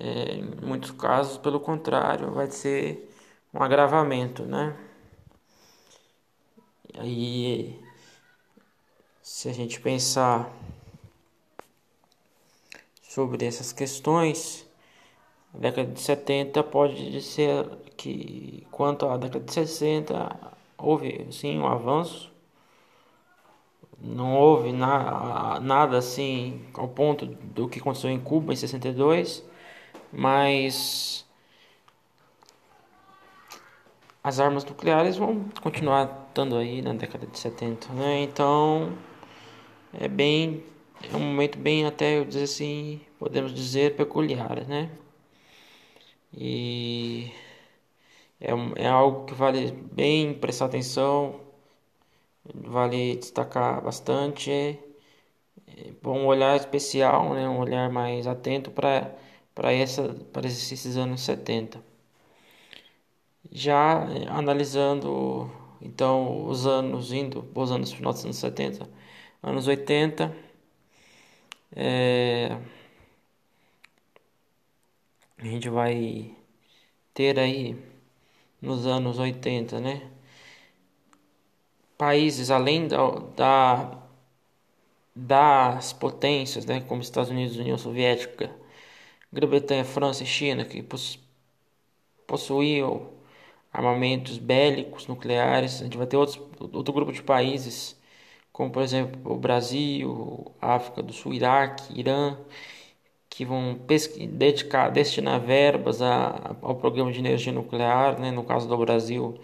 É, 0.01 0.35
em 0.35 0.67
muitos 0.67 0.91
casos, 0.91 1.39
pelo 1.39 1.61
contrário, 1.61 2.33
vai 2.33 2.51
ser 2.51 3.11
um 3.55 3.63
agravamento, 3.63 4.45
né? 4.45 4.77
Aí, 6.99 7.81
se 9.23 9.49
a 9.49 9.53
gente 9.53 9.81
pensar 9.81 10.53
sobre 13.03 13.47
essas 13.47 13.73
questões, 13.73 14.68
década 15.59 15.93
de 15.93 16.01
70 16.01 16.63
pode 16.65 17.21
ser 17.23 17.67
que, 17.97 18.67
quanto 18.71 19.07
à 19.07 19.17
década 19.17 19.45
de 19.45 19.53
60, 19.53 20.55
houve 20.79 21.27
sim 21.33 21.59
um 21.59 21.67
avanço. 21.67 22.33
Não 24.01 24.37
houve 24.37 24.73
na, 24.73 25.59
nada 25.61 25.99
assim 25.99 26.63
ao 26.75 26.89
ponto 26.89 27.27
do 27.27 27.69
que 27.69 27.81
aconteceu 27.81 28.11
em 28.11 28.21
Cuba 28.21 28.53
em 28.53 28.57
62, 28.57 29.45
mas 30.13 31.27
as 34.23 34.39
armas 34.39 34.65
nucleares 34.65 35.17
vão 35.17 35.47
continuar 35.63 36.27
estando 36.29 36.57
aí 36.57 36.81
na 36.83 36.93
década 36.93 37.27
de 37.27 37.39
70, 37.39 37.93
né? 37.93 38.23
Então 38.23 38.93
é 39.93 40.07
bem 40.09 40.63
é 41.13 41.17
um 41.17 41.21
momento 41.21 41.59
bem 41.59 41.87
até 41.87 42.19
eu 42.19 42.25
dizer 42.25 42.45
assim, 42.45 43.01
podemos 43.19 43.55
dizer 43.55 43.97
peculiar, 43.97 44.67
né? 44.67 44.91
E 46.33 47.33
é, 48.41 48.51
é 48.77 48.89
algo 48.89 49.27
que 49.27 49.35
vale 49.35 49.73
bem 49.73 50.35
prestar 50.35 50.67
atenção, 50.67 51.41
vale 52.55 53.17
destacar 53.17 53.83
bastante, 53.83 54.51
é, 54.51 54.79
é 56.03 56.09
um 56.09 56.27
olhar 56.27 56.57
especial, 56.57 57.35
né? 57.35 57.49
Um 57.49 57.59
olhar 57.61 57.91
mais 57.91 58.27
atento 58.27 58.71
para 58.71 59.15
para 59.55 59.73
esses 59.75 60.97
anos 60.97 61.23
70. 61.23 61.83
Já 63.51 64.07
é, 64.11 64.29
analisando 64.29 65.51
então 65.81 66.47
os 66.47 66.67
anos 66.67 67.13
indo, 67.13 67.45
os 67.55 67.71
anos 67.73 67.93
final 67.93 68.13
dos 68.13 68.25
anos 68.25 68.37
70, 68.37 68.89
anos 69.43 69.67
80, 69.67 70.35
é, 71.75 72.57
a 75.39 75.45
gente 75.45 75.69
vai 75.69 76.37
ter 77.15 77.39
aí 77.39 77.77
nos 78.63 78.87
anos 78.87 79.19
80, 79.19 79.81
né? 79.81 80.11
Países 81.99 82.51
além 82.51 82.89
da, 82.89 82.97
da 83.37 83.99
das 85.15 85.93
potências, 85.93 86.65
né, 86.65 86.81
como 86.81 87.03
Estados 87.03 87.31
Unidos 87.31 87.57
União 87.57 87.77
Soviética, 87.77 88.51
Grã-Bretanha, 89.33 89.85
França 89.85 90.23
e 90.23 90.27
China, 90.27 90.65
que 90.65 90.83
possuíam 92.27 93.11
armamentos 93.73 94.39
bélicos 94.39 95.07
nucleares, 95.07 95.81
a 95.81 95.85
gente 95.85 95.97
vai 95.97 96.07
ter 96.07 96.17
outros, 96.17 96.41
outro 96.73 96.93
grupo 96.93 97.13
de 97.13 97.23
países, 97.23 97.99
como 98.53 98.71
por 98.73 98.83
exemplo 98.83 99.33
o 99.33 99.37
Brasil, 99.39 100.53
África 100.61 101.03
do 101.03 101.13
Sul, 101.13 101.35
Iraque, 101.35 101.99
Irã, 101.99 102.39
que 103.39 103.45
vão 103.45 103.79
dedicar, 104.33 104.91
destinar 104.91 105.41
verbas 105.41 106.03
a, 106.03 106.57
ao 106.61 106.75
programa 106.75 107.13
de 107.13 107.21
energia 107.21 107.53
nuclear, 107.53 108.19
né, 108.21 108.33
no 108.33 108.43
caso 108.43 108.67
do 108.69 108.77
Brasil, 108.77 109.39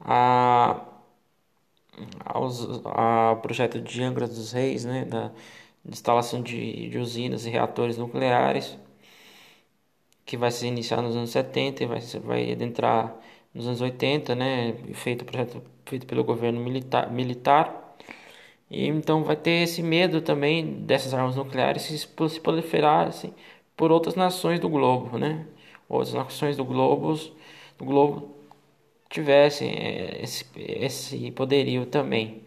a 0.00 0.86
aos, 2.24 2.84
ao 2.84 3.40
projeto 3.40 3.80
de 3.80 4.02
Angra 4.02 4.26
dos 4.26 4.52
Reis, 4.52 4.84
né, 4.84 5.04
da 5.04 5.30
instalação 5.84 6.42
de, 6.42 6.88
de 6.88 6.98
usinas 6.98 7.46
e 7.46 7.50
reatores 7.50 7.96
nucleares, 7.98 8.76
que 10.24 10.36
vai 10.36 10.50
se 10.50 10.66
iniciar 10.66 11.02
nos 11.02 11.16
anos 11.16 11.30
70 11.30 11.82
e 11.84 11.86
vai, 11.86 12.00
vai 12.00 12.52
adentrar 12.52 13.14
nos 13.54 13.66
anos 13.66 13.80
80, 13.80 14.34
né, 14.34 14.72
feito 14.94 15.24
projeto 15.24 15.62
feito 15.86 16.06
pelo 16.06 16.24
governo 16.24 16.60
militar. 16.60 17.81
E 18.72 18.88
então 18.88 19.22
vai 19.22 19.36
ter 19.36 19.64
esse 19.64 19.82
medo 19.82 20.22
também 20.22 20.64
dessas 20.84 21.12
armas 21.12 21.36
nucleares 21.36 21.82
se, 21.82 21.98
se 21.98 22.40
proliferarem 22.40 23.34
por 23.76 23.92
outras 23.92 24.14
nações 24.14 24.58
do 24.60 24.68
globo, 24.68 25.18
né? 25.18 25.46
Outras 25.88 26.14
nações 26.14 26.56
do 26.56 26.64
globo, 26.64 27.14
do 27.78 27.84
globo 27.84 28.34
tivessem 29.10 29.70
é, 29.70 30.22
esse, 30.22 30.46
esse 30.56 31.30
poderio 31.32 31.84
também. 31.86 32.42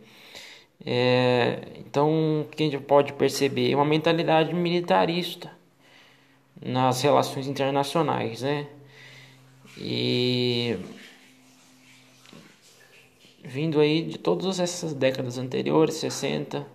É, 0.85 1.61
então, 1.77 2.41
o 2.41 2.45
que 2.45 2.63
a 2.63 2.65
gente 2.65 2.79
pode 2.83 3.13
perceber 3.13 3.71
é 3.71 3.75
uma 3.75 3.85
mentalidade 3.85 4.53
militarista 4.53 5.51
nas 6.61 7.01
relações 7.01 7.47
internacionais, 7.47 8.41
né? 8.41 8.67
E 9.77 10.77
vindo 13.45 13.79
aí 13.79 14.03
de 14.03 14.17
todas 14.17 14.59
essas 14.59 14.93
décadas 14.93 15.37
anteriores, 15.37 15.95
60, 15.95 16.65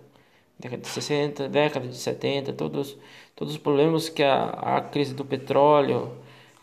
década 0.59 0.81
de 0.81 0.87
60, 0.87 1.49
década 1.49 1.87
de 1.87 1.97
70, 1.97 2.53
todos, 2.53 2.97
todos 3.35 3.53
os 3.53 3.59
problemas 3.59 4.09
que 4.09 4.23
a, 4.23 4.77
a 4.77 4.81
crise 4.81 5.13
do 5.13 5.25
petróleo, 5.25 6.11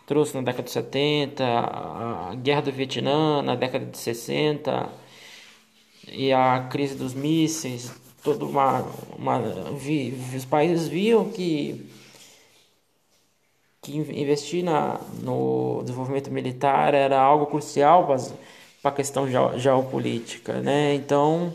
trouxe 0.07 0.35
na 0.35 0.43
década 0.43 0.65
de 0.65 0.71
70, 0.71 1.45
a 1.45 2.35
guerra 2.37 2.63
do 2.63 2.73
Vietnã 2.73 3.43
na 3.43 3.55
década 3.55 3.85
de 3.85 3.99
60 3.99 4.89
e 6.11 6.33
a 6.33 6.67
crise 6.71 6.95
dos 6.97 7.13
mísseis, 7.15 7.93
toda 8.23 8.45
uma, 8.45 8.87
uma 9.17 9.39
vi, 9.73 10.15
os 10.35 10.45
países 10.45 10.89
viam 10.89 11.31
que 11.31 11.87
que 13.81 13.97
investir 13.97 14.63
na, 14.65 15.01
no 15.23 15.83
desenvolvimento 15.83 16.31
militar 16.31 16.95
era 16.95 17.19
algo 17.21 17.47
crucial 17.47 18.07
para 18.07 18.17
a 18.83 18.91
questão 18.91 19.26
geopolítica, 19.59 20.61
né? 20.61 20.95
Então 20.95 21.53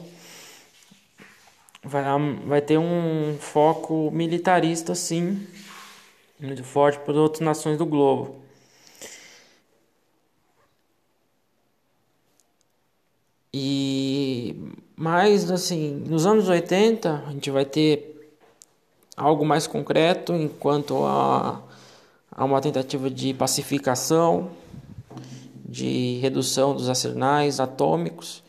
vai, 1.84 2.04
vai 2.46 2.62
ter 2.62 2.78
um 2.78 3.38
foco 3.40 4.10
militarista 4.12 4.94
sim 4.96 5.48
muito 6.40 6.64
forte 6.64 7.00
para 7.00 7.14
outras 7.14 7.42
nações 7.42 7.78
do 7.78 7.86
globo. 7.86 8.42
E 13.54 14.56
mais 14.96 15.50
assim, 15.52 16.04
nos 16.08 16.26
anos 16.26 16.50
80 16.50 17.24
a 17.28 17.32
gente 17.32 17.50
vai 17.52 17.64
ter 17.66 18.36
algo 19.16 19.46
mais 19.46 19.68
concreto 19.68 20.34
enquanto 20.34 21.06
a, 21.06 21.62
a 22.32 22.44
uma 22.44 22.60
tentativa 22.60 23.10
de 23.10 23.34
pacificação, 23.34 24.50
de 25.74 26.20
redução 26.22 26.76
dos 26.76 26.88
arsenais 26.88 27.60
atômicos, 27.60 28.44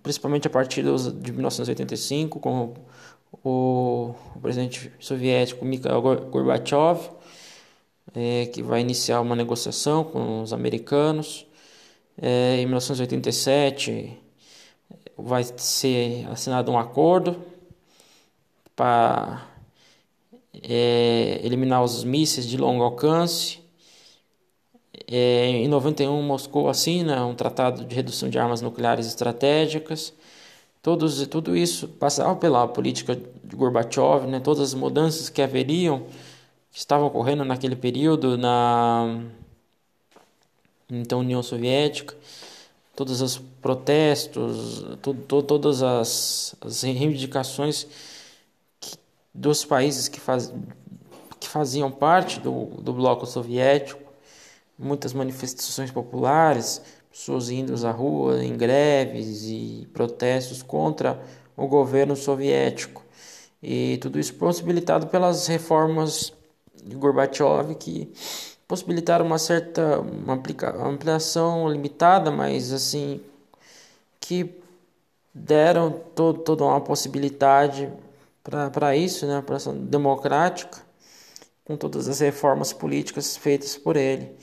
principalmente 0.00 0.46
a 0.46 0.50
partir 0.50 0.84
de 0.84 1.32
1985, 1.32 2.38
com 2.38 2.74
o, 3.42 4.14
o 4.36 4.40
presidente 4.40 4.92
soviético 5.00 5.64
Mikhail 5.64 6.00
Gorbachev, 6.00 7.10
é, 8.14 8.46
que 8.46 8.62
vai 8.62 8.80
iniciar 8.80 9.20
uma 9.20 9.34
negociação 9.34 10.04
com 10.04 10.42
os 10.42 10.52
americanos. 10.52 11.44
É, 12.16 12.58
em 12.60 12.66
1987 12.66 14.16
vai 15.16 15.42
ser 15.42 16.28
assinado 16.30 16.70
um 16.70 16.78
acordo 16.78 17.42
para 18.76 19.48
é, 20.62 21.40
eliminar 21.42 21.82
os 21.82 22.04
mísseis 22.04 22.46
de 22.46 22.56
longo 22.56 22.84
alcance. 22.84 23.61
É, 25.10 25.48
em 25.48 25.68
91, 25.68 26.22
Moscou 26.22 26.68
assina 26.68 27.24
um 27.26 27.34
tratado 27.34 27.84
de 27.84 27.94
redução 27.94 28.28
de 28.28 28.38
armas 28.38 28.60
nucleares 28.60 29.06
estratégicas. 29.06 30.12
Todos, 30.82 31.26
tudo 31.28 31.56
isso 31.56 31.88
passava 31.88 32.34
pela 32.36 32.66
política 32.68 33.14
de 33.16 33.56
Gorbachev, 33.56 34.26
né? 34.26 34.40
todas 34.40 34.62
as 34.62 34.74
mudanças 34.74 35.28
que 35.28 35.40
haveriam, 35.40 36.06
que 36.70 36.78
estavam 36.78 37.06
ocorrendo 37.06 37.44
naquele 37.44 37.76
período 37.76 38.36
na 38.36 39.20
então 40.90 41.20
União 41.20 41.42
Soviética 41.42 42.14
todos 42.94 43.20
os 43.20 43.38
protestos, 43.60 44.84
todas 45.28 45.82
as, 45.82 46.54
as 46.60 46.82
reivindicações 46.82 47.86
que, 48.80 48.96
dos 49.34 49.64
países 49.64 50.08
que, 50.08 50.20
faz, 50.20 50.52
que 51.40 51.48
faziam 51.48 51.90
parte 51.90 52.38
do, 52.38 52.66
do 52.80 52.92
bloco 52.92 53.26
soviético, 53.26 54.01
muitas 54.82 55.12
manifestações 55.12 55.90
populares, 55.90 56.82
pessoas 57.10 57.50
indo 57.50 57.74
à 57.86 57.90
rua 57.90 58.42
em 58.44 58.56
greves 58.56 59.44
e 59.44 59.88
protestos 59.92 60.62
contra 60.62 61.20
o 61.56 61.66
governo 61.66 62.16
soviético. 62.16 63.02
E 63.62 63.98
tudo 63.98 64.18
isso 64.18 64.34
possibilitado 64.34 65.06
pelas 65.06 65.46
reformas 65.46 66.32
de 66.82 66.96
Gorbachev 66.96 67.74
que 67.76 68.12
possibilitar 68.66 69.22
uma 69.22 69.38
certa 69.38 70.00
uma 70.00 70.40
ampliação 70.88 71.68
limitada, 71.68 72.30
mas 72.30 72.72
assim 72.72 73.20
que 74.18 74.50
deram 75.34 75.90
todo, 76.14 76.40
toda 76.40 76.64
uma 76.64 76.80
possibilidade 76.80 77.92
para 78.42 78.96
isso, 78.96 79.26
né, 79.26 79.42
para 79.42 79.58
democrática, 79.72 80.80
com 81.64 81.76
todas 81.76 82.08
as 82.08 82.20
reformas 82.20 82.72
políticas 82.72 83.36
feitas 83.36 83.76
por 83.76 83.96
ele. 83.96 84.36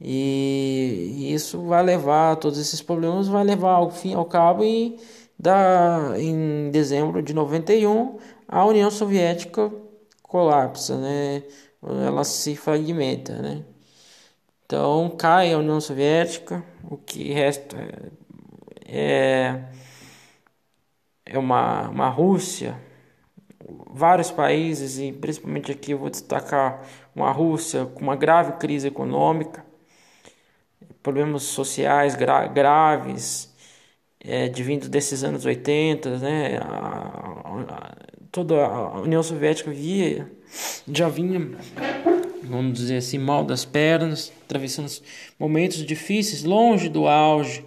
E, 0.00 1.32
isso 1.34 1.62
vai 1.62 1.82
levar, 1.82 2.36
todos 2.36 2.58
esses 2.58 2.82
problemas 2.82 3.28
vai 3.28 3.44
levar 3.44 3.72
ao 3.72 3.90
fim 3.90 4.14
ao 4.14 4.24
cabo 4.24 4.62
e 4.64 4.98
da, 5.38 6.14
em 6.18 6.70
dezembro 6.70 7.22
de 7.22 7.34
91 7.34 8.18
a 8.48 8.64
União 8.64 8.90
Soviética 8.90 9.72
colapsa, 10.22 10.98
né? 10.98 11.42
ela 11.82 12.24
se 12.24 12.56
fragmenta, 12.56 13.34
né? 13.40 13.64
Então 14.64 15.10
cai 15.16 15.52
a 15.52 15.58
União 15.58 15.80
Soviética, 15.80 16.64
o 16.90 16.96
que 16.96 17.32
resta 17.32 17.76
é, 18.84 19.62
é 21.24 21.38
uma, 21.38 21.88
uma 21.88 22.08
Rússia, 22.08 22.76
vários 23.90 24.30
países, 24.30 24.98
e 24.98 25.12
principalmente 25.12 25.70
aqui 25.72 25.92
eu 25.92 25.98
vou 25.98 26.10
destacar 26.10 26.82
uma 27.14 27.30
Rússia 27.32 27.86
com 27.86 28.00
uma 28.00 28.16
grave 28.16 28.52
crise 28.54 28.88
econômica, 28.88 29.65
problemas 31.06 31.44
sociais 31.44 32.16
gra 32.16 32.48
graves, 32.48 33.54
é, 34.18 34.48
vindo 34.48 34.88
desses 34.88 35.22
anos 35.22 35.44
80, 35.44 36.18
né? 36.18 36.58
A, 36.58 37.62
a, 37.68 37.96
toda 38.32 38.66
a 38.66 39.00
União 39.02 39.22
Soviética 39.22 39.70
via 39.70 40.28
já 40.92 41.08
vinha, 41.08 41.52
vamos 42.42 42.76
dizer 42.76 42.96
assim, 42.96 43.18
mal 43.18 43.44
das 43.44 43.64
pernas, 43.64 44.32
atravessando 44.42 44.90
momentos 45.38 45.86
difíceis, 45.86 46.42
longe 46.42 46.88
do 46.88 47.06
auge, 47.06 47.64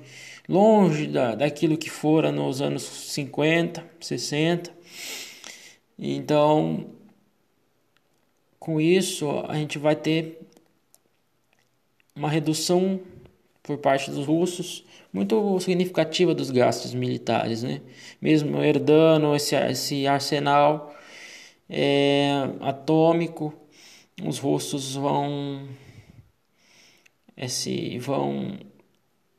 longe 0.50 1.08
da, 1.08 1.34
daquilo 1.34 1.78
que 1.78 1.90
fora 1.90 2.34
nos 2.34 2.62
anos 2.62 2.84
50, 2.84 3.86
60. 4.02 4.70
Então, 5.98 6.88
com 8.60 8.82
isso, 8.82 9.30
a 9.48 9.56
gente 9.56 9.80
vai 9.80 9.96
ter 9.96 10.42
uma 12.14 12.30
redução 12.30 13.00
por 13.64 13.78
parte 13.78 14.10
dos 14.12 14.26
russos 14.26 14.84
muito 15.12 15.60
significativa 15.60 16.34
dos 16.34 16.51
gastos 16.51 16.93
militares, 16.93 17.64
né? 17.64 17.82
Mesmo 18.22 18.64
herdando 18.64 19.36
esse, 19.36 19.55
esse 19.55 20.07
arsenal 20.07 20.95
é, 21.70 22.32
atômico, 22.62 23.53
os 24.24 24.39
russos 24.39 24.95
vão 24.95 25.68
esse 27.38 27.97
vão 27.99 28.60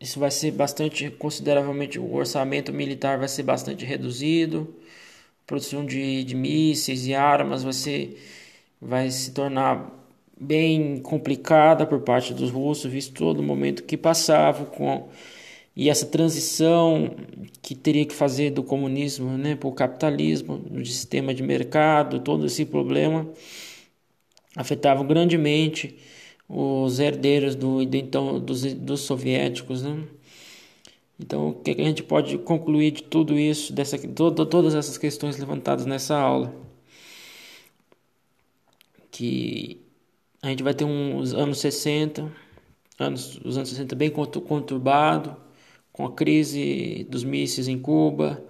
isso 0.01 0.19
vai 0.19 0.31
ser 0.31 0.53
bastante 0.53 1.11
consideravelmente 1.11 1.99
o 1.99 2.15
orçamento 2.15 2.73
militar 2.73 3.19
vai 3.19 3.29
ser 3.29 3.43
bastante 3.43 3.85
reduzido 3.85 4.75
a 5.43 5.47
produção 5.47 5.85
de, 5.85 6.25
de 6.25 6.35
mísseis 6.35 7.07
e 7.07 7.15
armas 7.15 7.63
vai 7.63 7.73
ser 7.73 8.19
vai 8.81 9.11
se 9.11 9.33
tornar 9.33 10.00
bem 10.41 10.99
complicada 11.01 11.87
por 11.87 12.01
parte 12.01 12.33
dos 12.33 12.51
russos 12.51 12.91
visto 12.91 13.15
todo 13.15 13.41
o 13.41 13.43
momento 13.43 13.85
que 13.85 13.97
passavam 13.97 14.67
com 14.67 15.09
e 15.77 15.89
essa 15.89 16.05
transição 16.05 17.15
que 17.63 17.75
teria 17.75 18.05
que 18.05 18.15
fazer 18.15 18.51
do 18.51 18.63
comunismo 18.63 19.39
né, 19.39 19.55
para 19.55 19.69
o 19.69 19.73
capitalismo, 19.73 20.59
do 20.59 20.85
sistema 20.85 21.33
de 21.33 21.43
mercado, 21.43 22.21
todo 22.21 22.47
esse 22.47 22.65
problema 22.67 23.29
afetava 24.57 25.03
grandemente 25.05 25.97
os 26.49 26.99
herdeiros 26.99 27.55
do, 27.55 27.85
do 27.87 27.97
então 27.97 28.41
dos, 28.41 28.63
dos 28.75 29.01
soviéticos, 29.03 29.83
né? 29.83 30.05
Então, 31.19 31.51
o 31.51 31.55
que 31.55 31.71
a 31.73 31.85
gente 31.85 32.03
pode 32.03 32.39
concluir 32.39 32.93
de 32.93 33.03
tudo 33.03 33.39
isso, 33.39 33.73
dessa, 33.73 33.99
todo, 33.99 34.47
todas 34.47 34.75
essas 34.75 34.97
questões 34.97 35.37
levantadas 35.39 35.85
nessa 35.87 36.17
aula? 36.19 36.53
Que 39.11 39.80
a 40.43 40.49
gente 40.49 40.63
vai 40.63 40.75
ter 40.75 40.85
uns 40.85 41.35
anos 41.35 41.59
60, 41.61 42.31
anos, 42.99 43.39
os 43.45 43.57
anos 43.57 43.69
60 43.69 43.95
bem 43.95 44.11
conturbado, 44.11 45.37
com 45.93 46.07
a 46.07 46.13
crise 46.13 47.07
dos 47.11 47.25
mísseis 47.25 47.69
em 47.69 47.79
Cuba, 47.79 48.43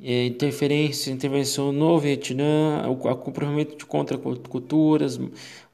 é, 0.00 0.26
interferência, 0.26 1.10
intervenção 1.10 1.72
no 1.72 1.98
Vietnã, 1.98 2.88
o 2.88 2.96
comprometimento 3.16 3.76
de 3.76 3.86
contraculturas, 3.86 5.20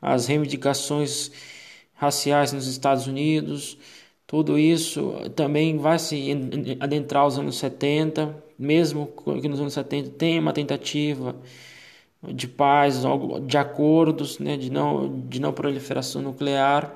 as 0.03 0.27
reivindicações 0.27 1.31
raciais 1.95 2.53
nos 2.53 2.67
Estados 2.67 3.07
Unidos, 3.07 3.79
tudo 4.27 4.59
isso 4.59 5.13
também 5.35 5.79
vai 5.79 5.99
se 5.99 6.31
adentrar 6.81 7.23
aos 7.23 7.39
anos 7.39 7.57
70, 7.59 8.45
mesmo 8.59 9.07
que 9.41 9.49
nos 9.49 9.61
anos 9.61 9.73
70 9.73 10.11
tenha 10.11 10.41
uma 10.41 10.53
tentativa 10.53 11.35
de 12.23 12.49
paz, 12.49 13.03
de 13.47 13.57
acordos, 13.57 14.39
né, 14.39 14.57
de, 14.57 14.71
não, 14.71 15.21
de 15.29 15.41
não 15.41 15.53
proliferação 15.53 16.21
nuclear, 16.21 16.93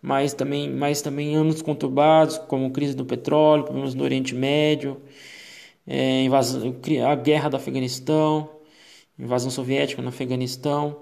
mas 0.00 0.34
também, 0.34 0.70
mas 0.70 1.02
também 1.02 1.34
anos 1.34 1.62
conturbados, 1.62 2.38
como 2.38 2.70
crise 2.70 2.94
do 2.94 3.04
petróleo, 3.04 3.64
problemas 3.64 3.94
no 3.94 4.04
Oriente 4.04 4.34
Médio, 4.34 5.00
é, 5.86 6.22
invasão, 6.22 6.74
a 7.08 7.14
guerra 7.14 7.48
do 7.48 7.56
Afeganistão, 7.56 8.48
invasão 9.18 9.50
soviética 9.50 10.00
no 10.02 10.08
Afeganistão. 10.08 10.96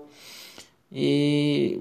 E, 0.92 1.78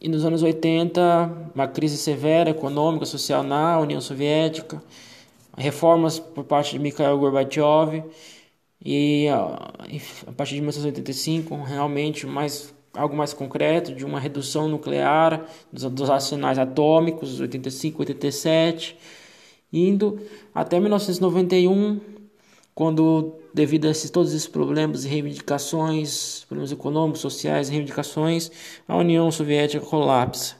e 0.00 0.08
nos 0.08 0.24
anos 0.24 0.42
80, 0.42 1.50
uma 1.54 1.66
crise 1.66 1.96
severa 1.96 2.50
econômica, 2.50 3.04
social 3.06 3.42
na 3.42 3.78
União 3.80 4.00
Soviética, 4.00 4.82
reformas 5.56 6.18
por 6.18 6.44
parte 6.44 6.72
de 6.72 6.78
Mikhail 6.78 7.18
Gorbachev 7.18 8.04
e 8.84 9.26
a 9.28 10.32
partir 10.36 10.54
de 10.54 10.60
1985 10.60 11.56
realmente 11.62 12.26
mais 12.26 12.74
algo 12.94 13.14
mais 13.14 13.32
concreto 13.32 13.94
de 13.94 14.04
uma 14.04 14.18
redução 14.18 14.68
nuclear 14.68 15.44
dos, 15.72 15.84
dos 15.84 16.08
arsenais 16.08 16.58
atômicos 16.58 17.40
85 17.40 18.00
87 18.00 18.96
indo 19.72 20.20
até 20.54 20.78
1991, 20.80 22.00
quando, 22.74 23.34
devido 23.54 23.86
a 23.86 23.90
esses, 23.90 24.10
todos 24.10 24.32
esses 24.32 24.46
problemas 24.46 25.04
e 25.04 25.08
reivindicações, 25.08 26.44
problemas 26.44 26.72
econômicos, 26.72 27.20
sociais, 27.20 27.68
reivindicações, 27.68 28.50
a 28.86 28.96
União 28.96 29.30
Soviética 29.30 29.84
colapsa, 29.84 30.56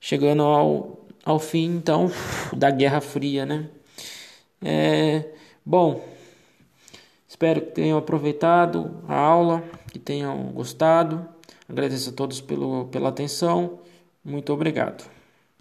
chegando 0.00 0.42
ao, 0.42 1.06
ao 1.24 1.38
fim, 1.38 1.76
então, 1.76 2.10
da 2.52 2.70
Guerra 2.70 3.00
Fria, 3.00 3.44
né? 3.44 3.68
É, 4.64 5.24
bom, 5.64 6.04
espero 7.32 7.62
que 7.62 7.72
tenham 7.72 7.96
aproveitado 7.96 8.90
a 9.08 9.16
aula, 9.16 9.64
que 9.90 9.98
tenham 9.98 10.52
gostado. 10.52 11.26
Agradeço 11.66 12.10
a 12.10 12.12
todos 12.12 12.42
pelo, 12.42 12.84
pela 12.88 13.08
atenção. 13.08 13.78
Muito 14.22 14.52
obrigado. 14.52 15.02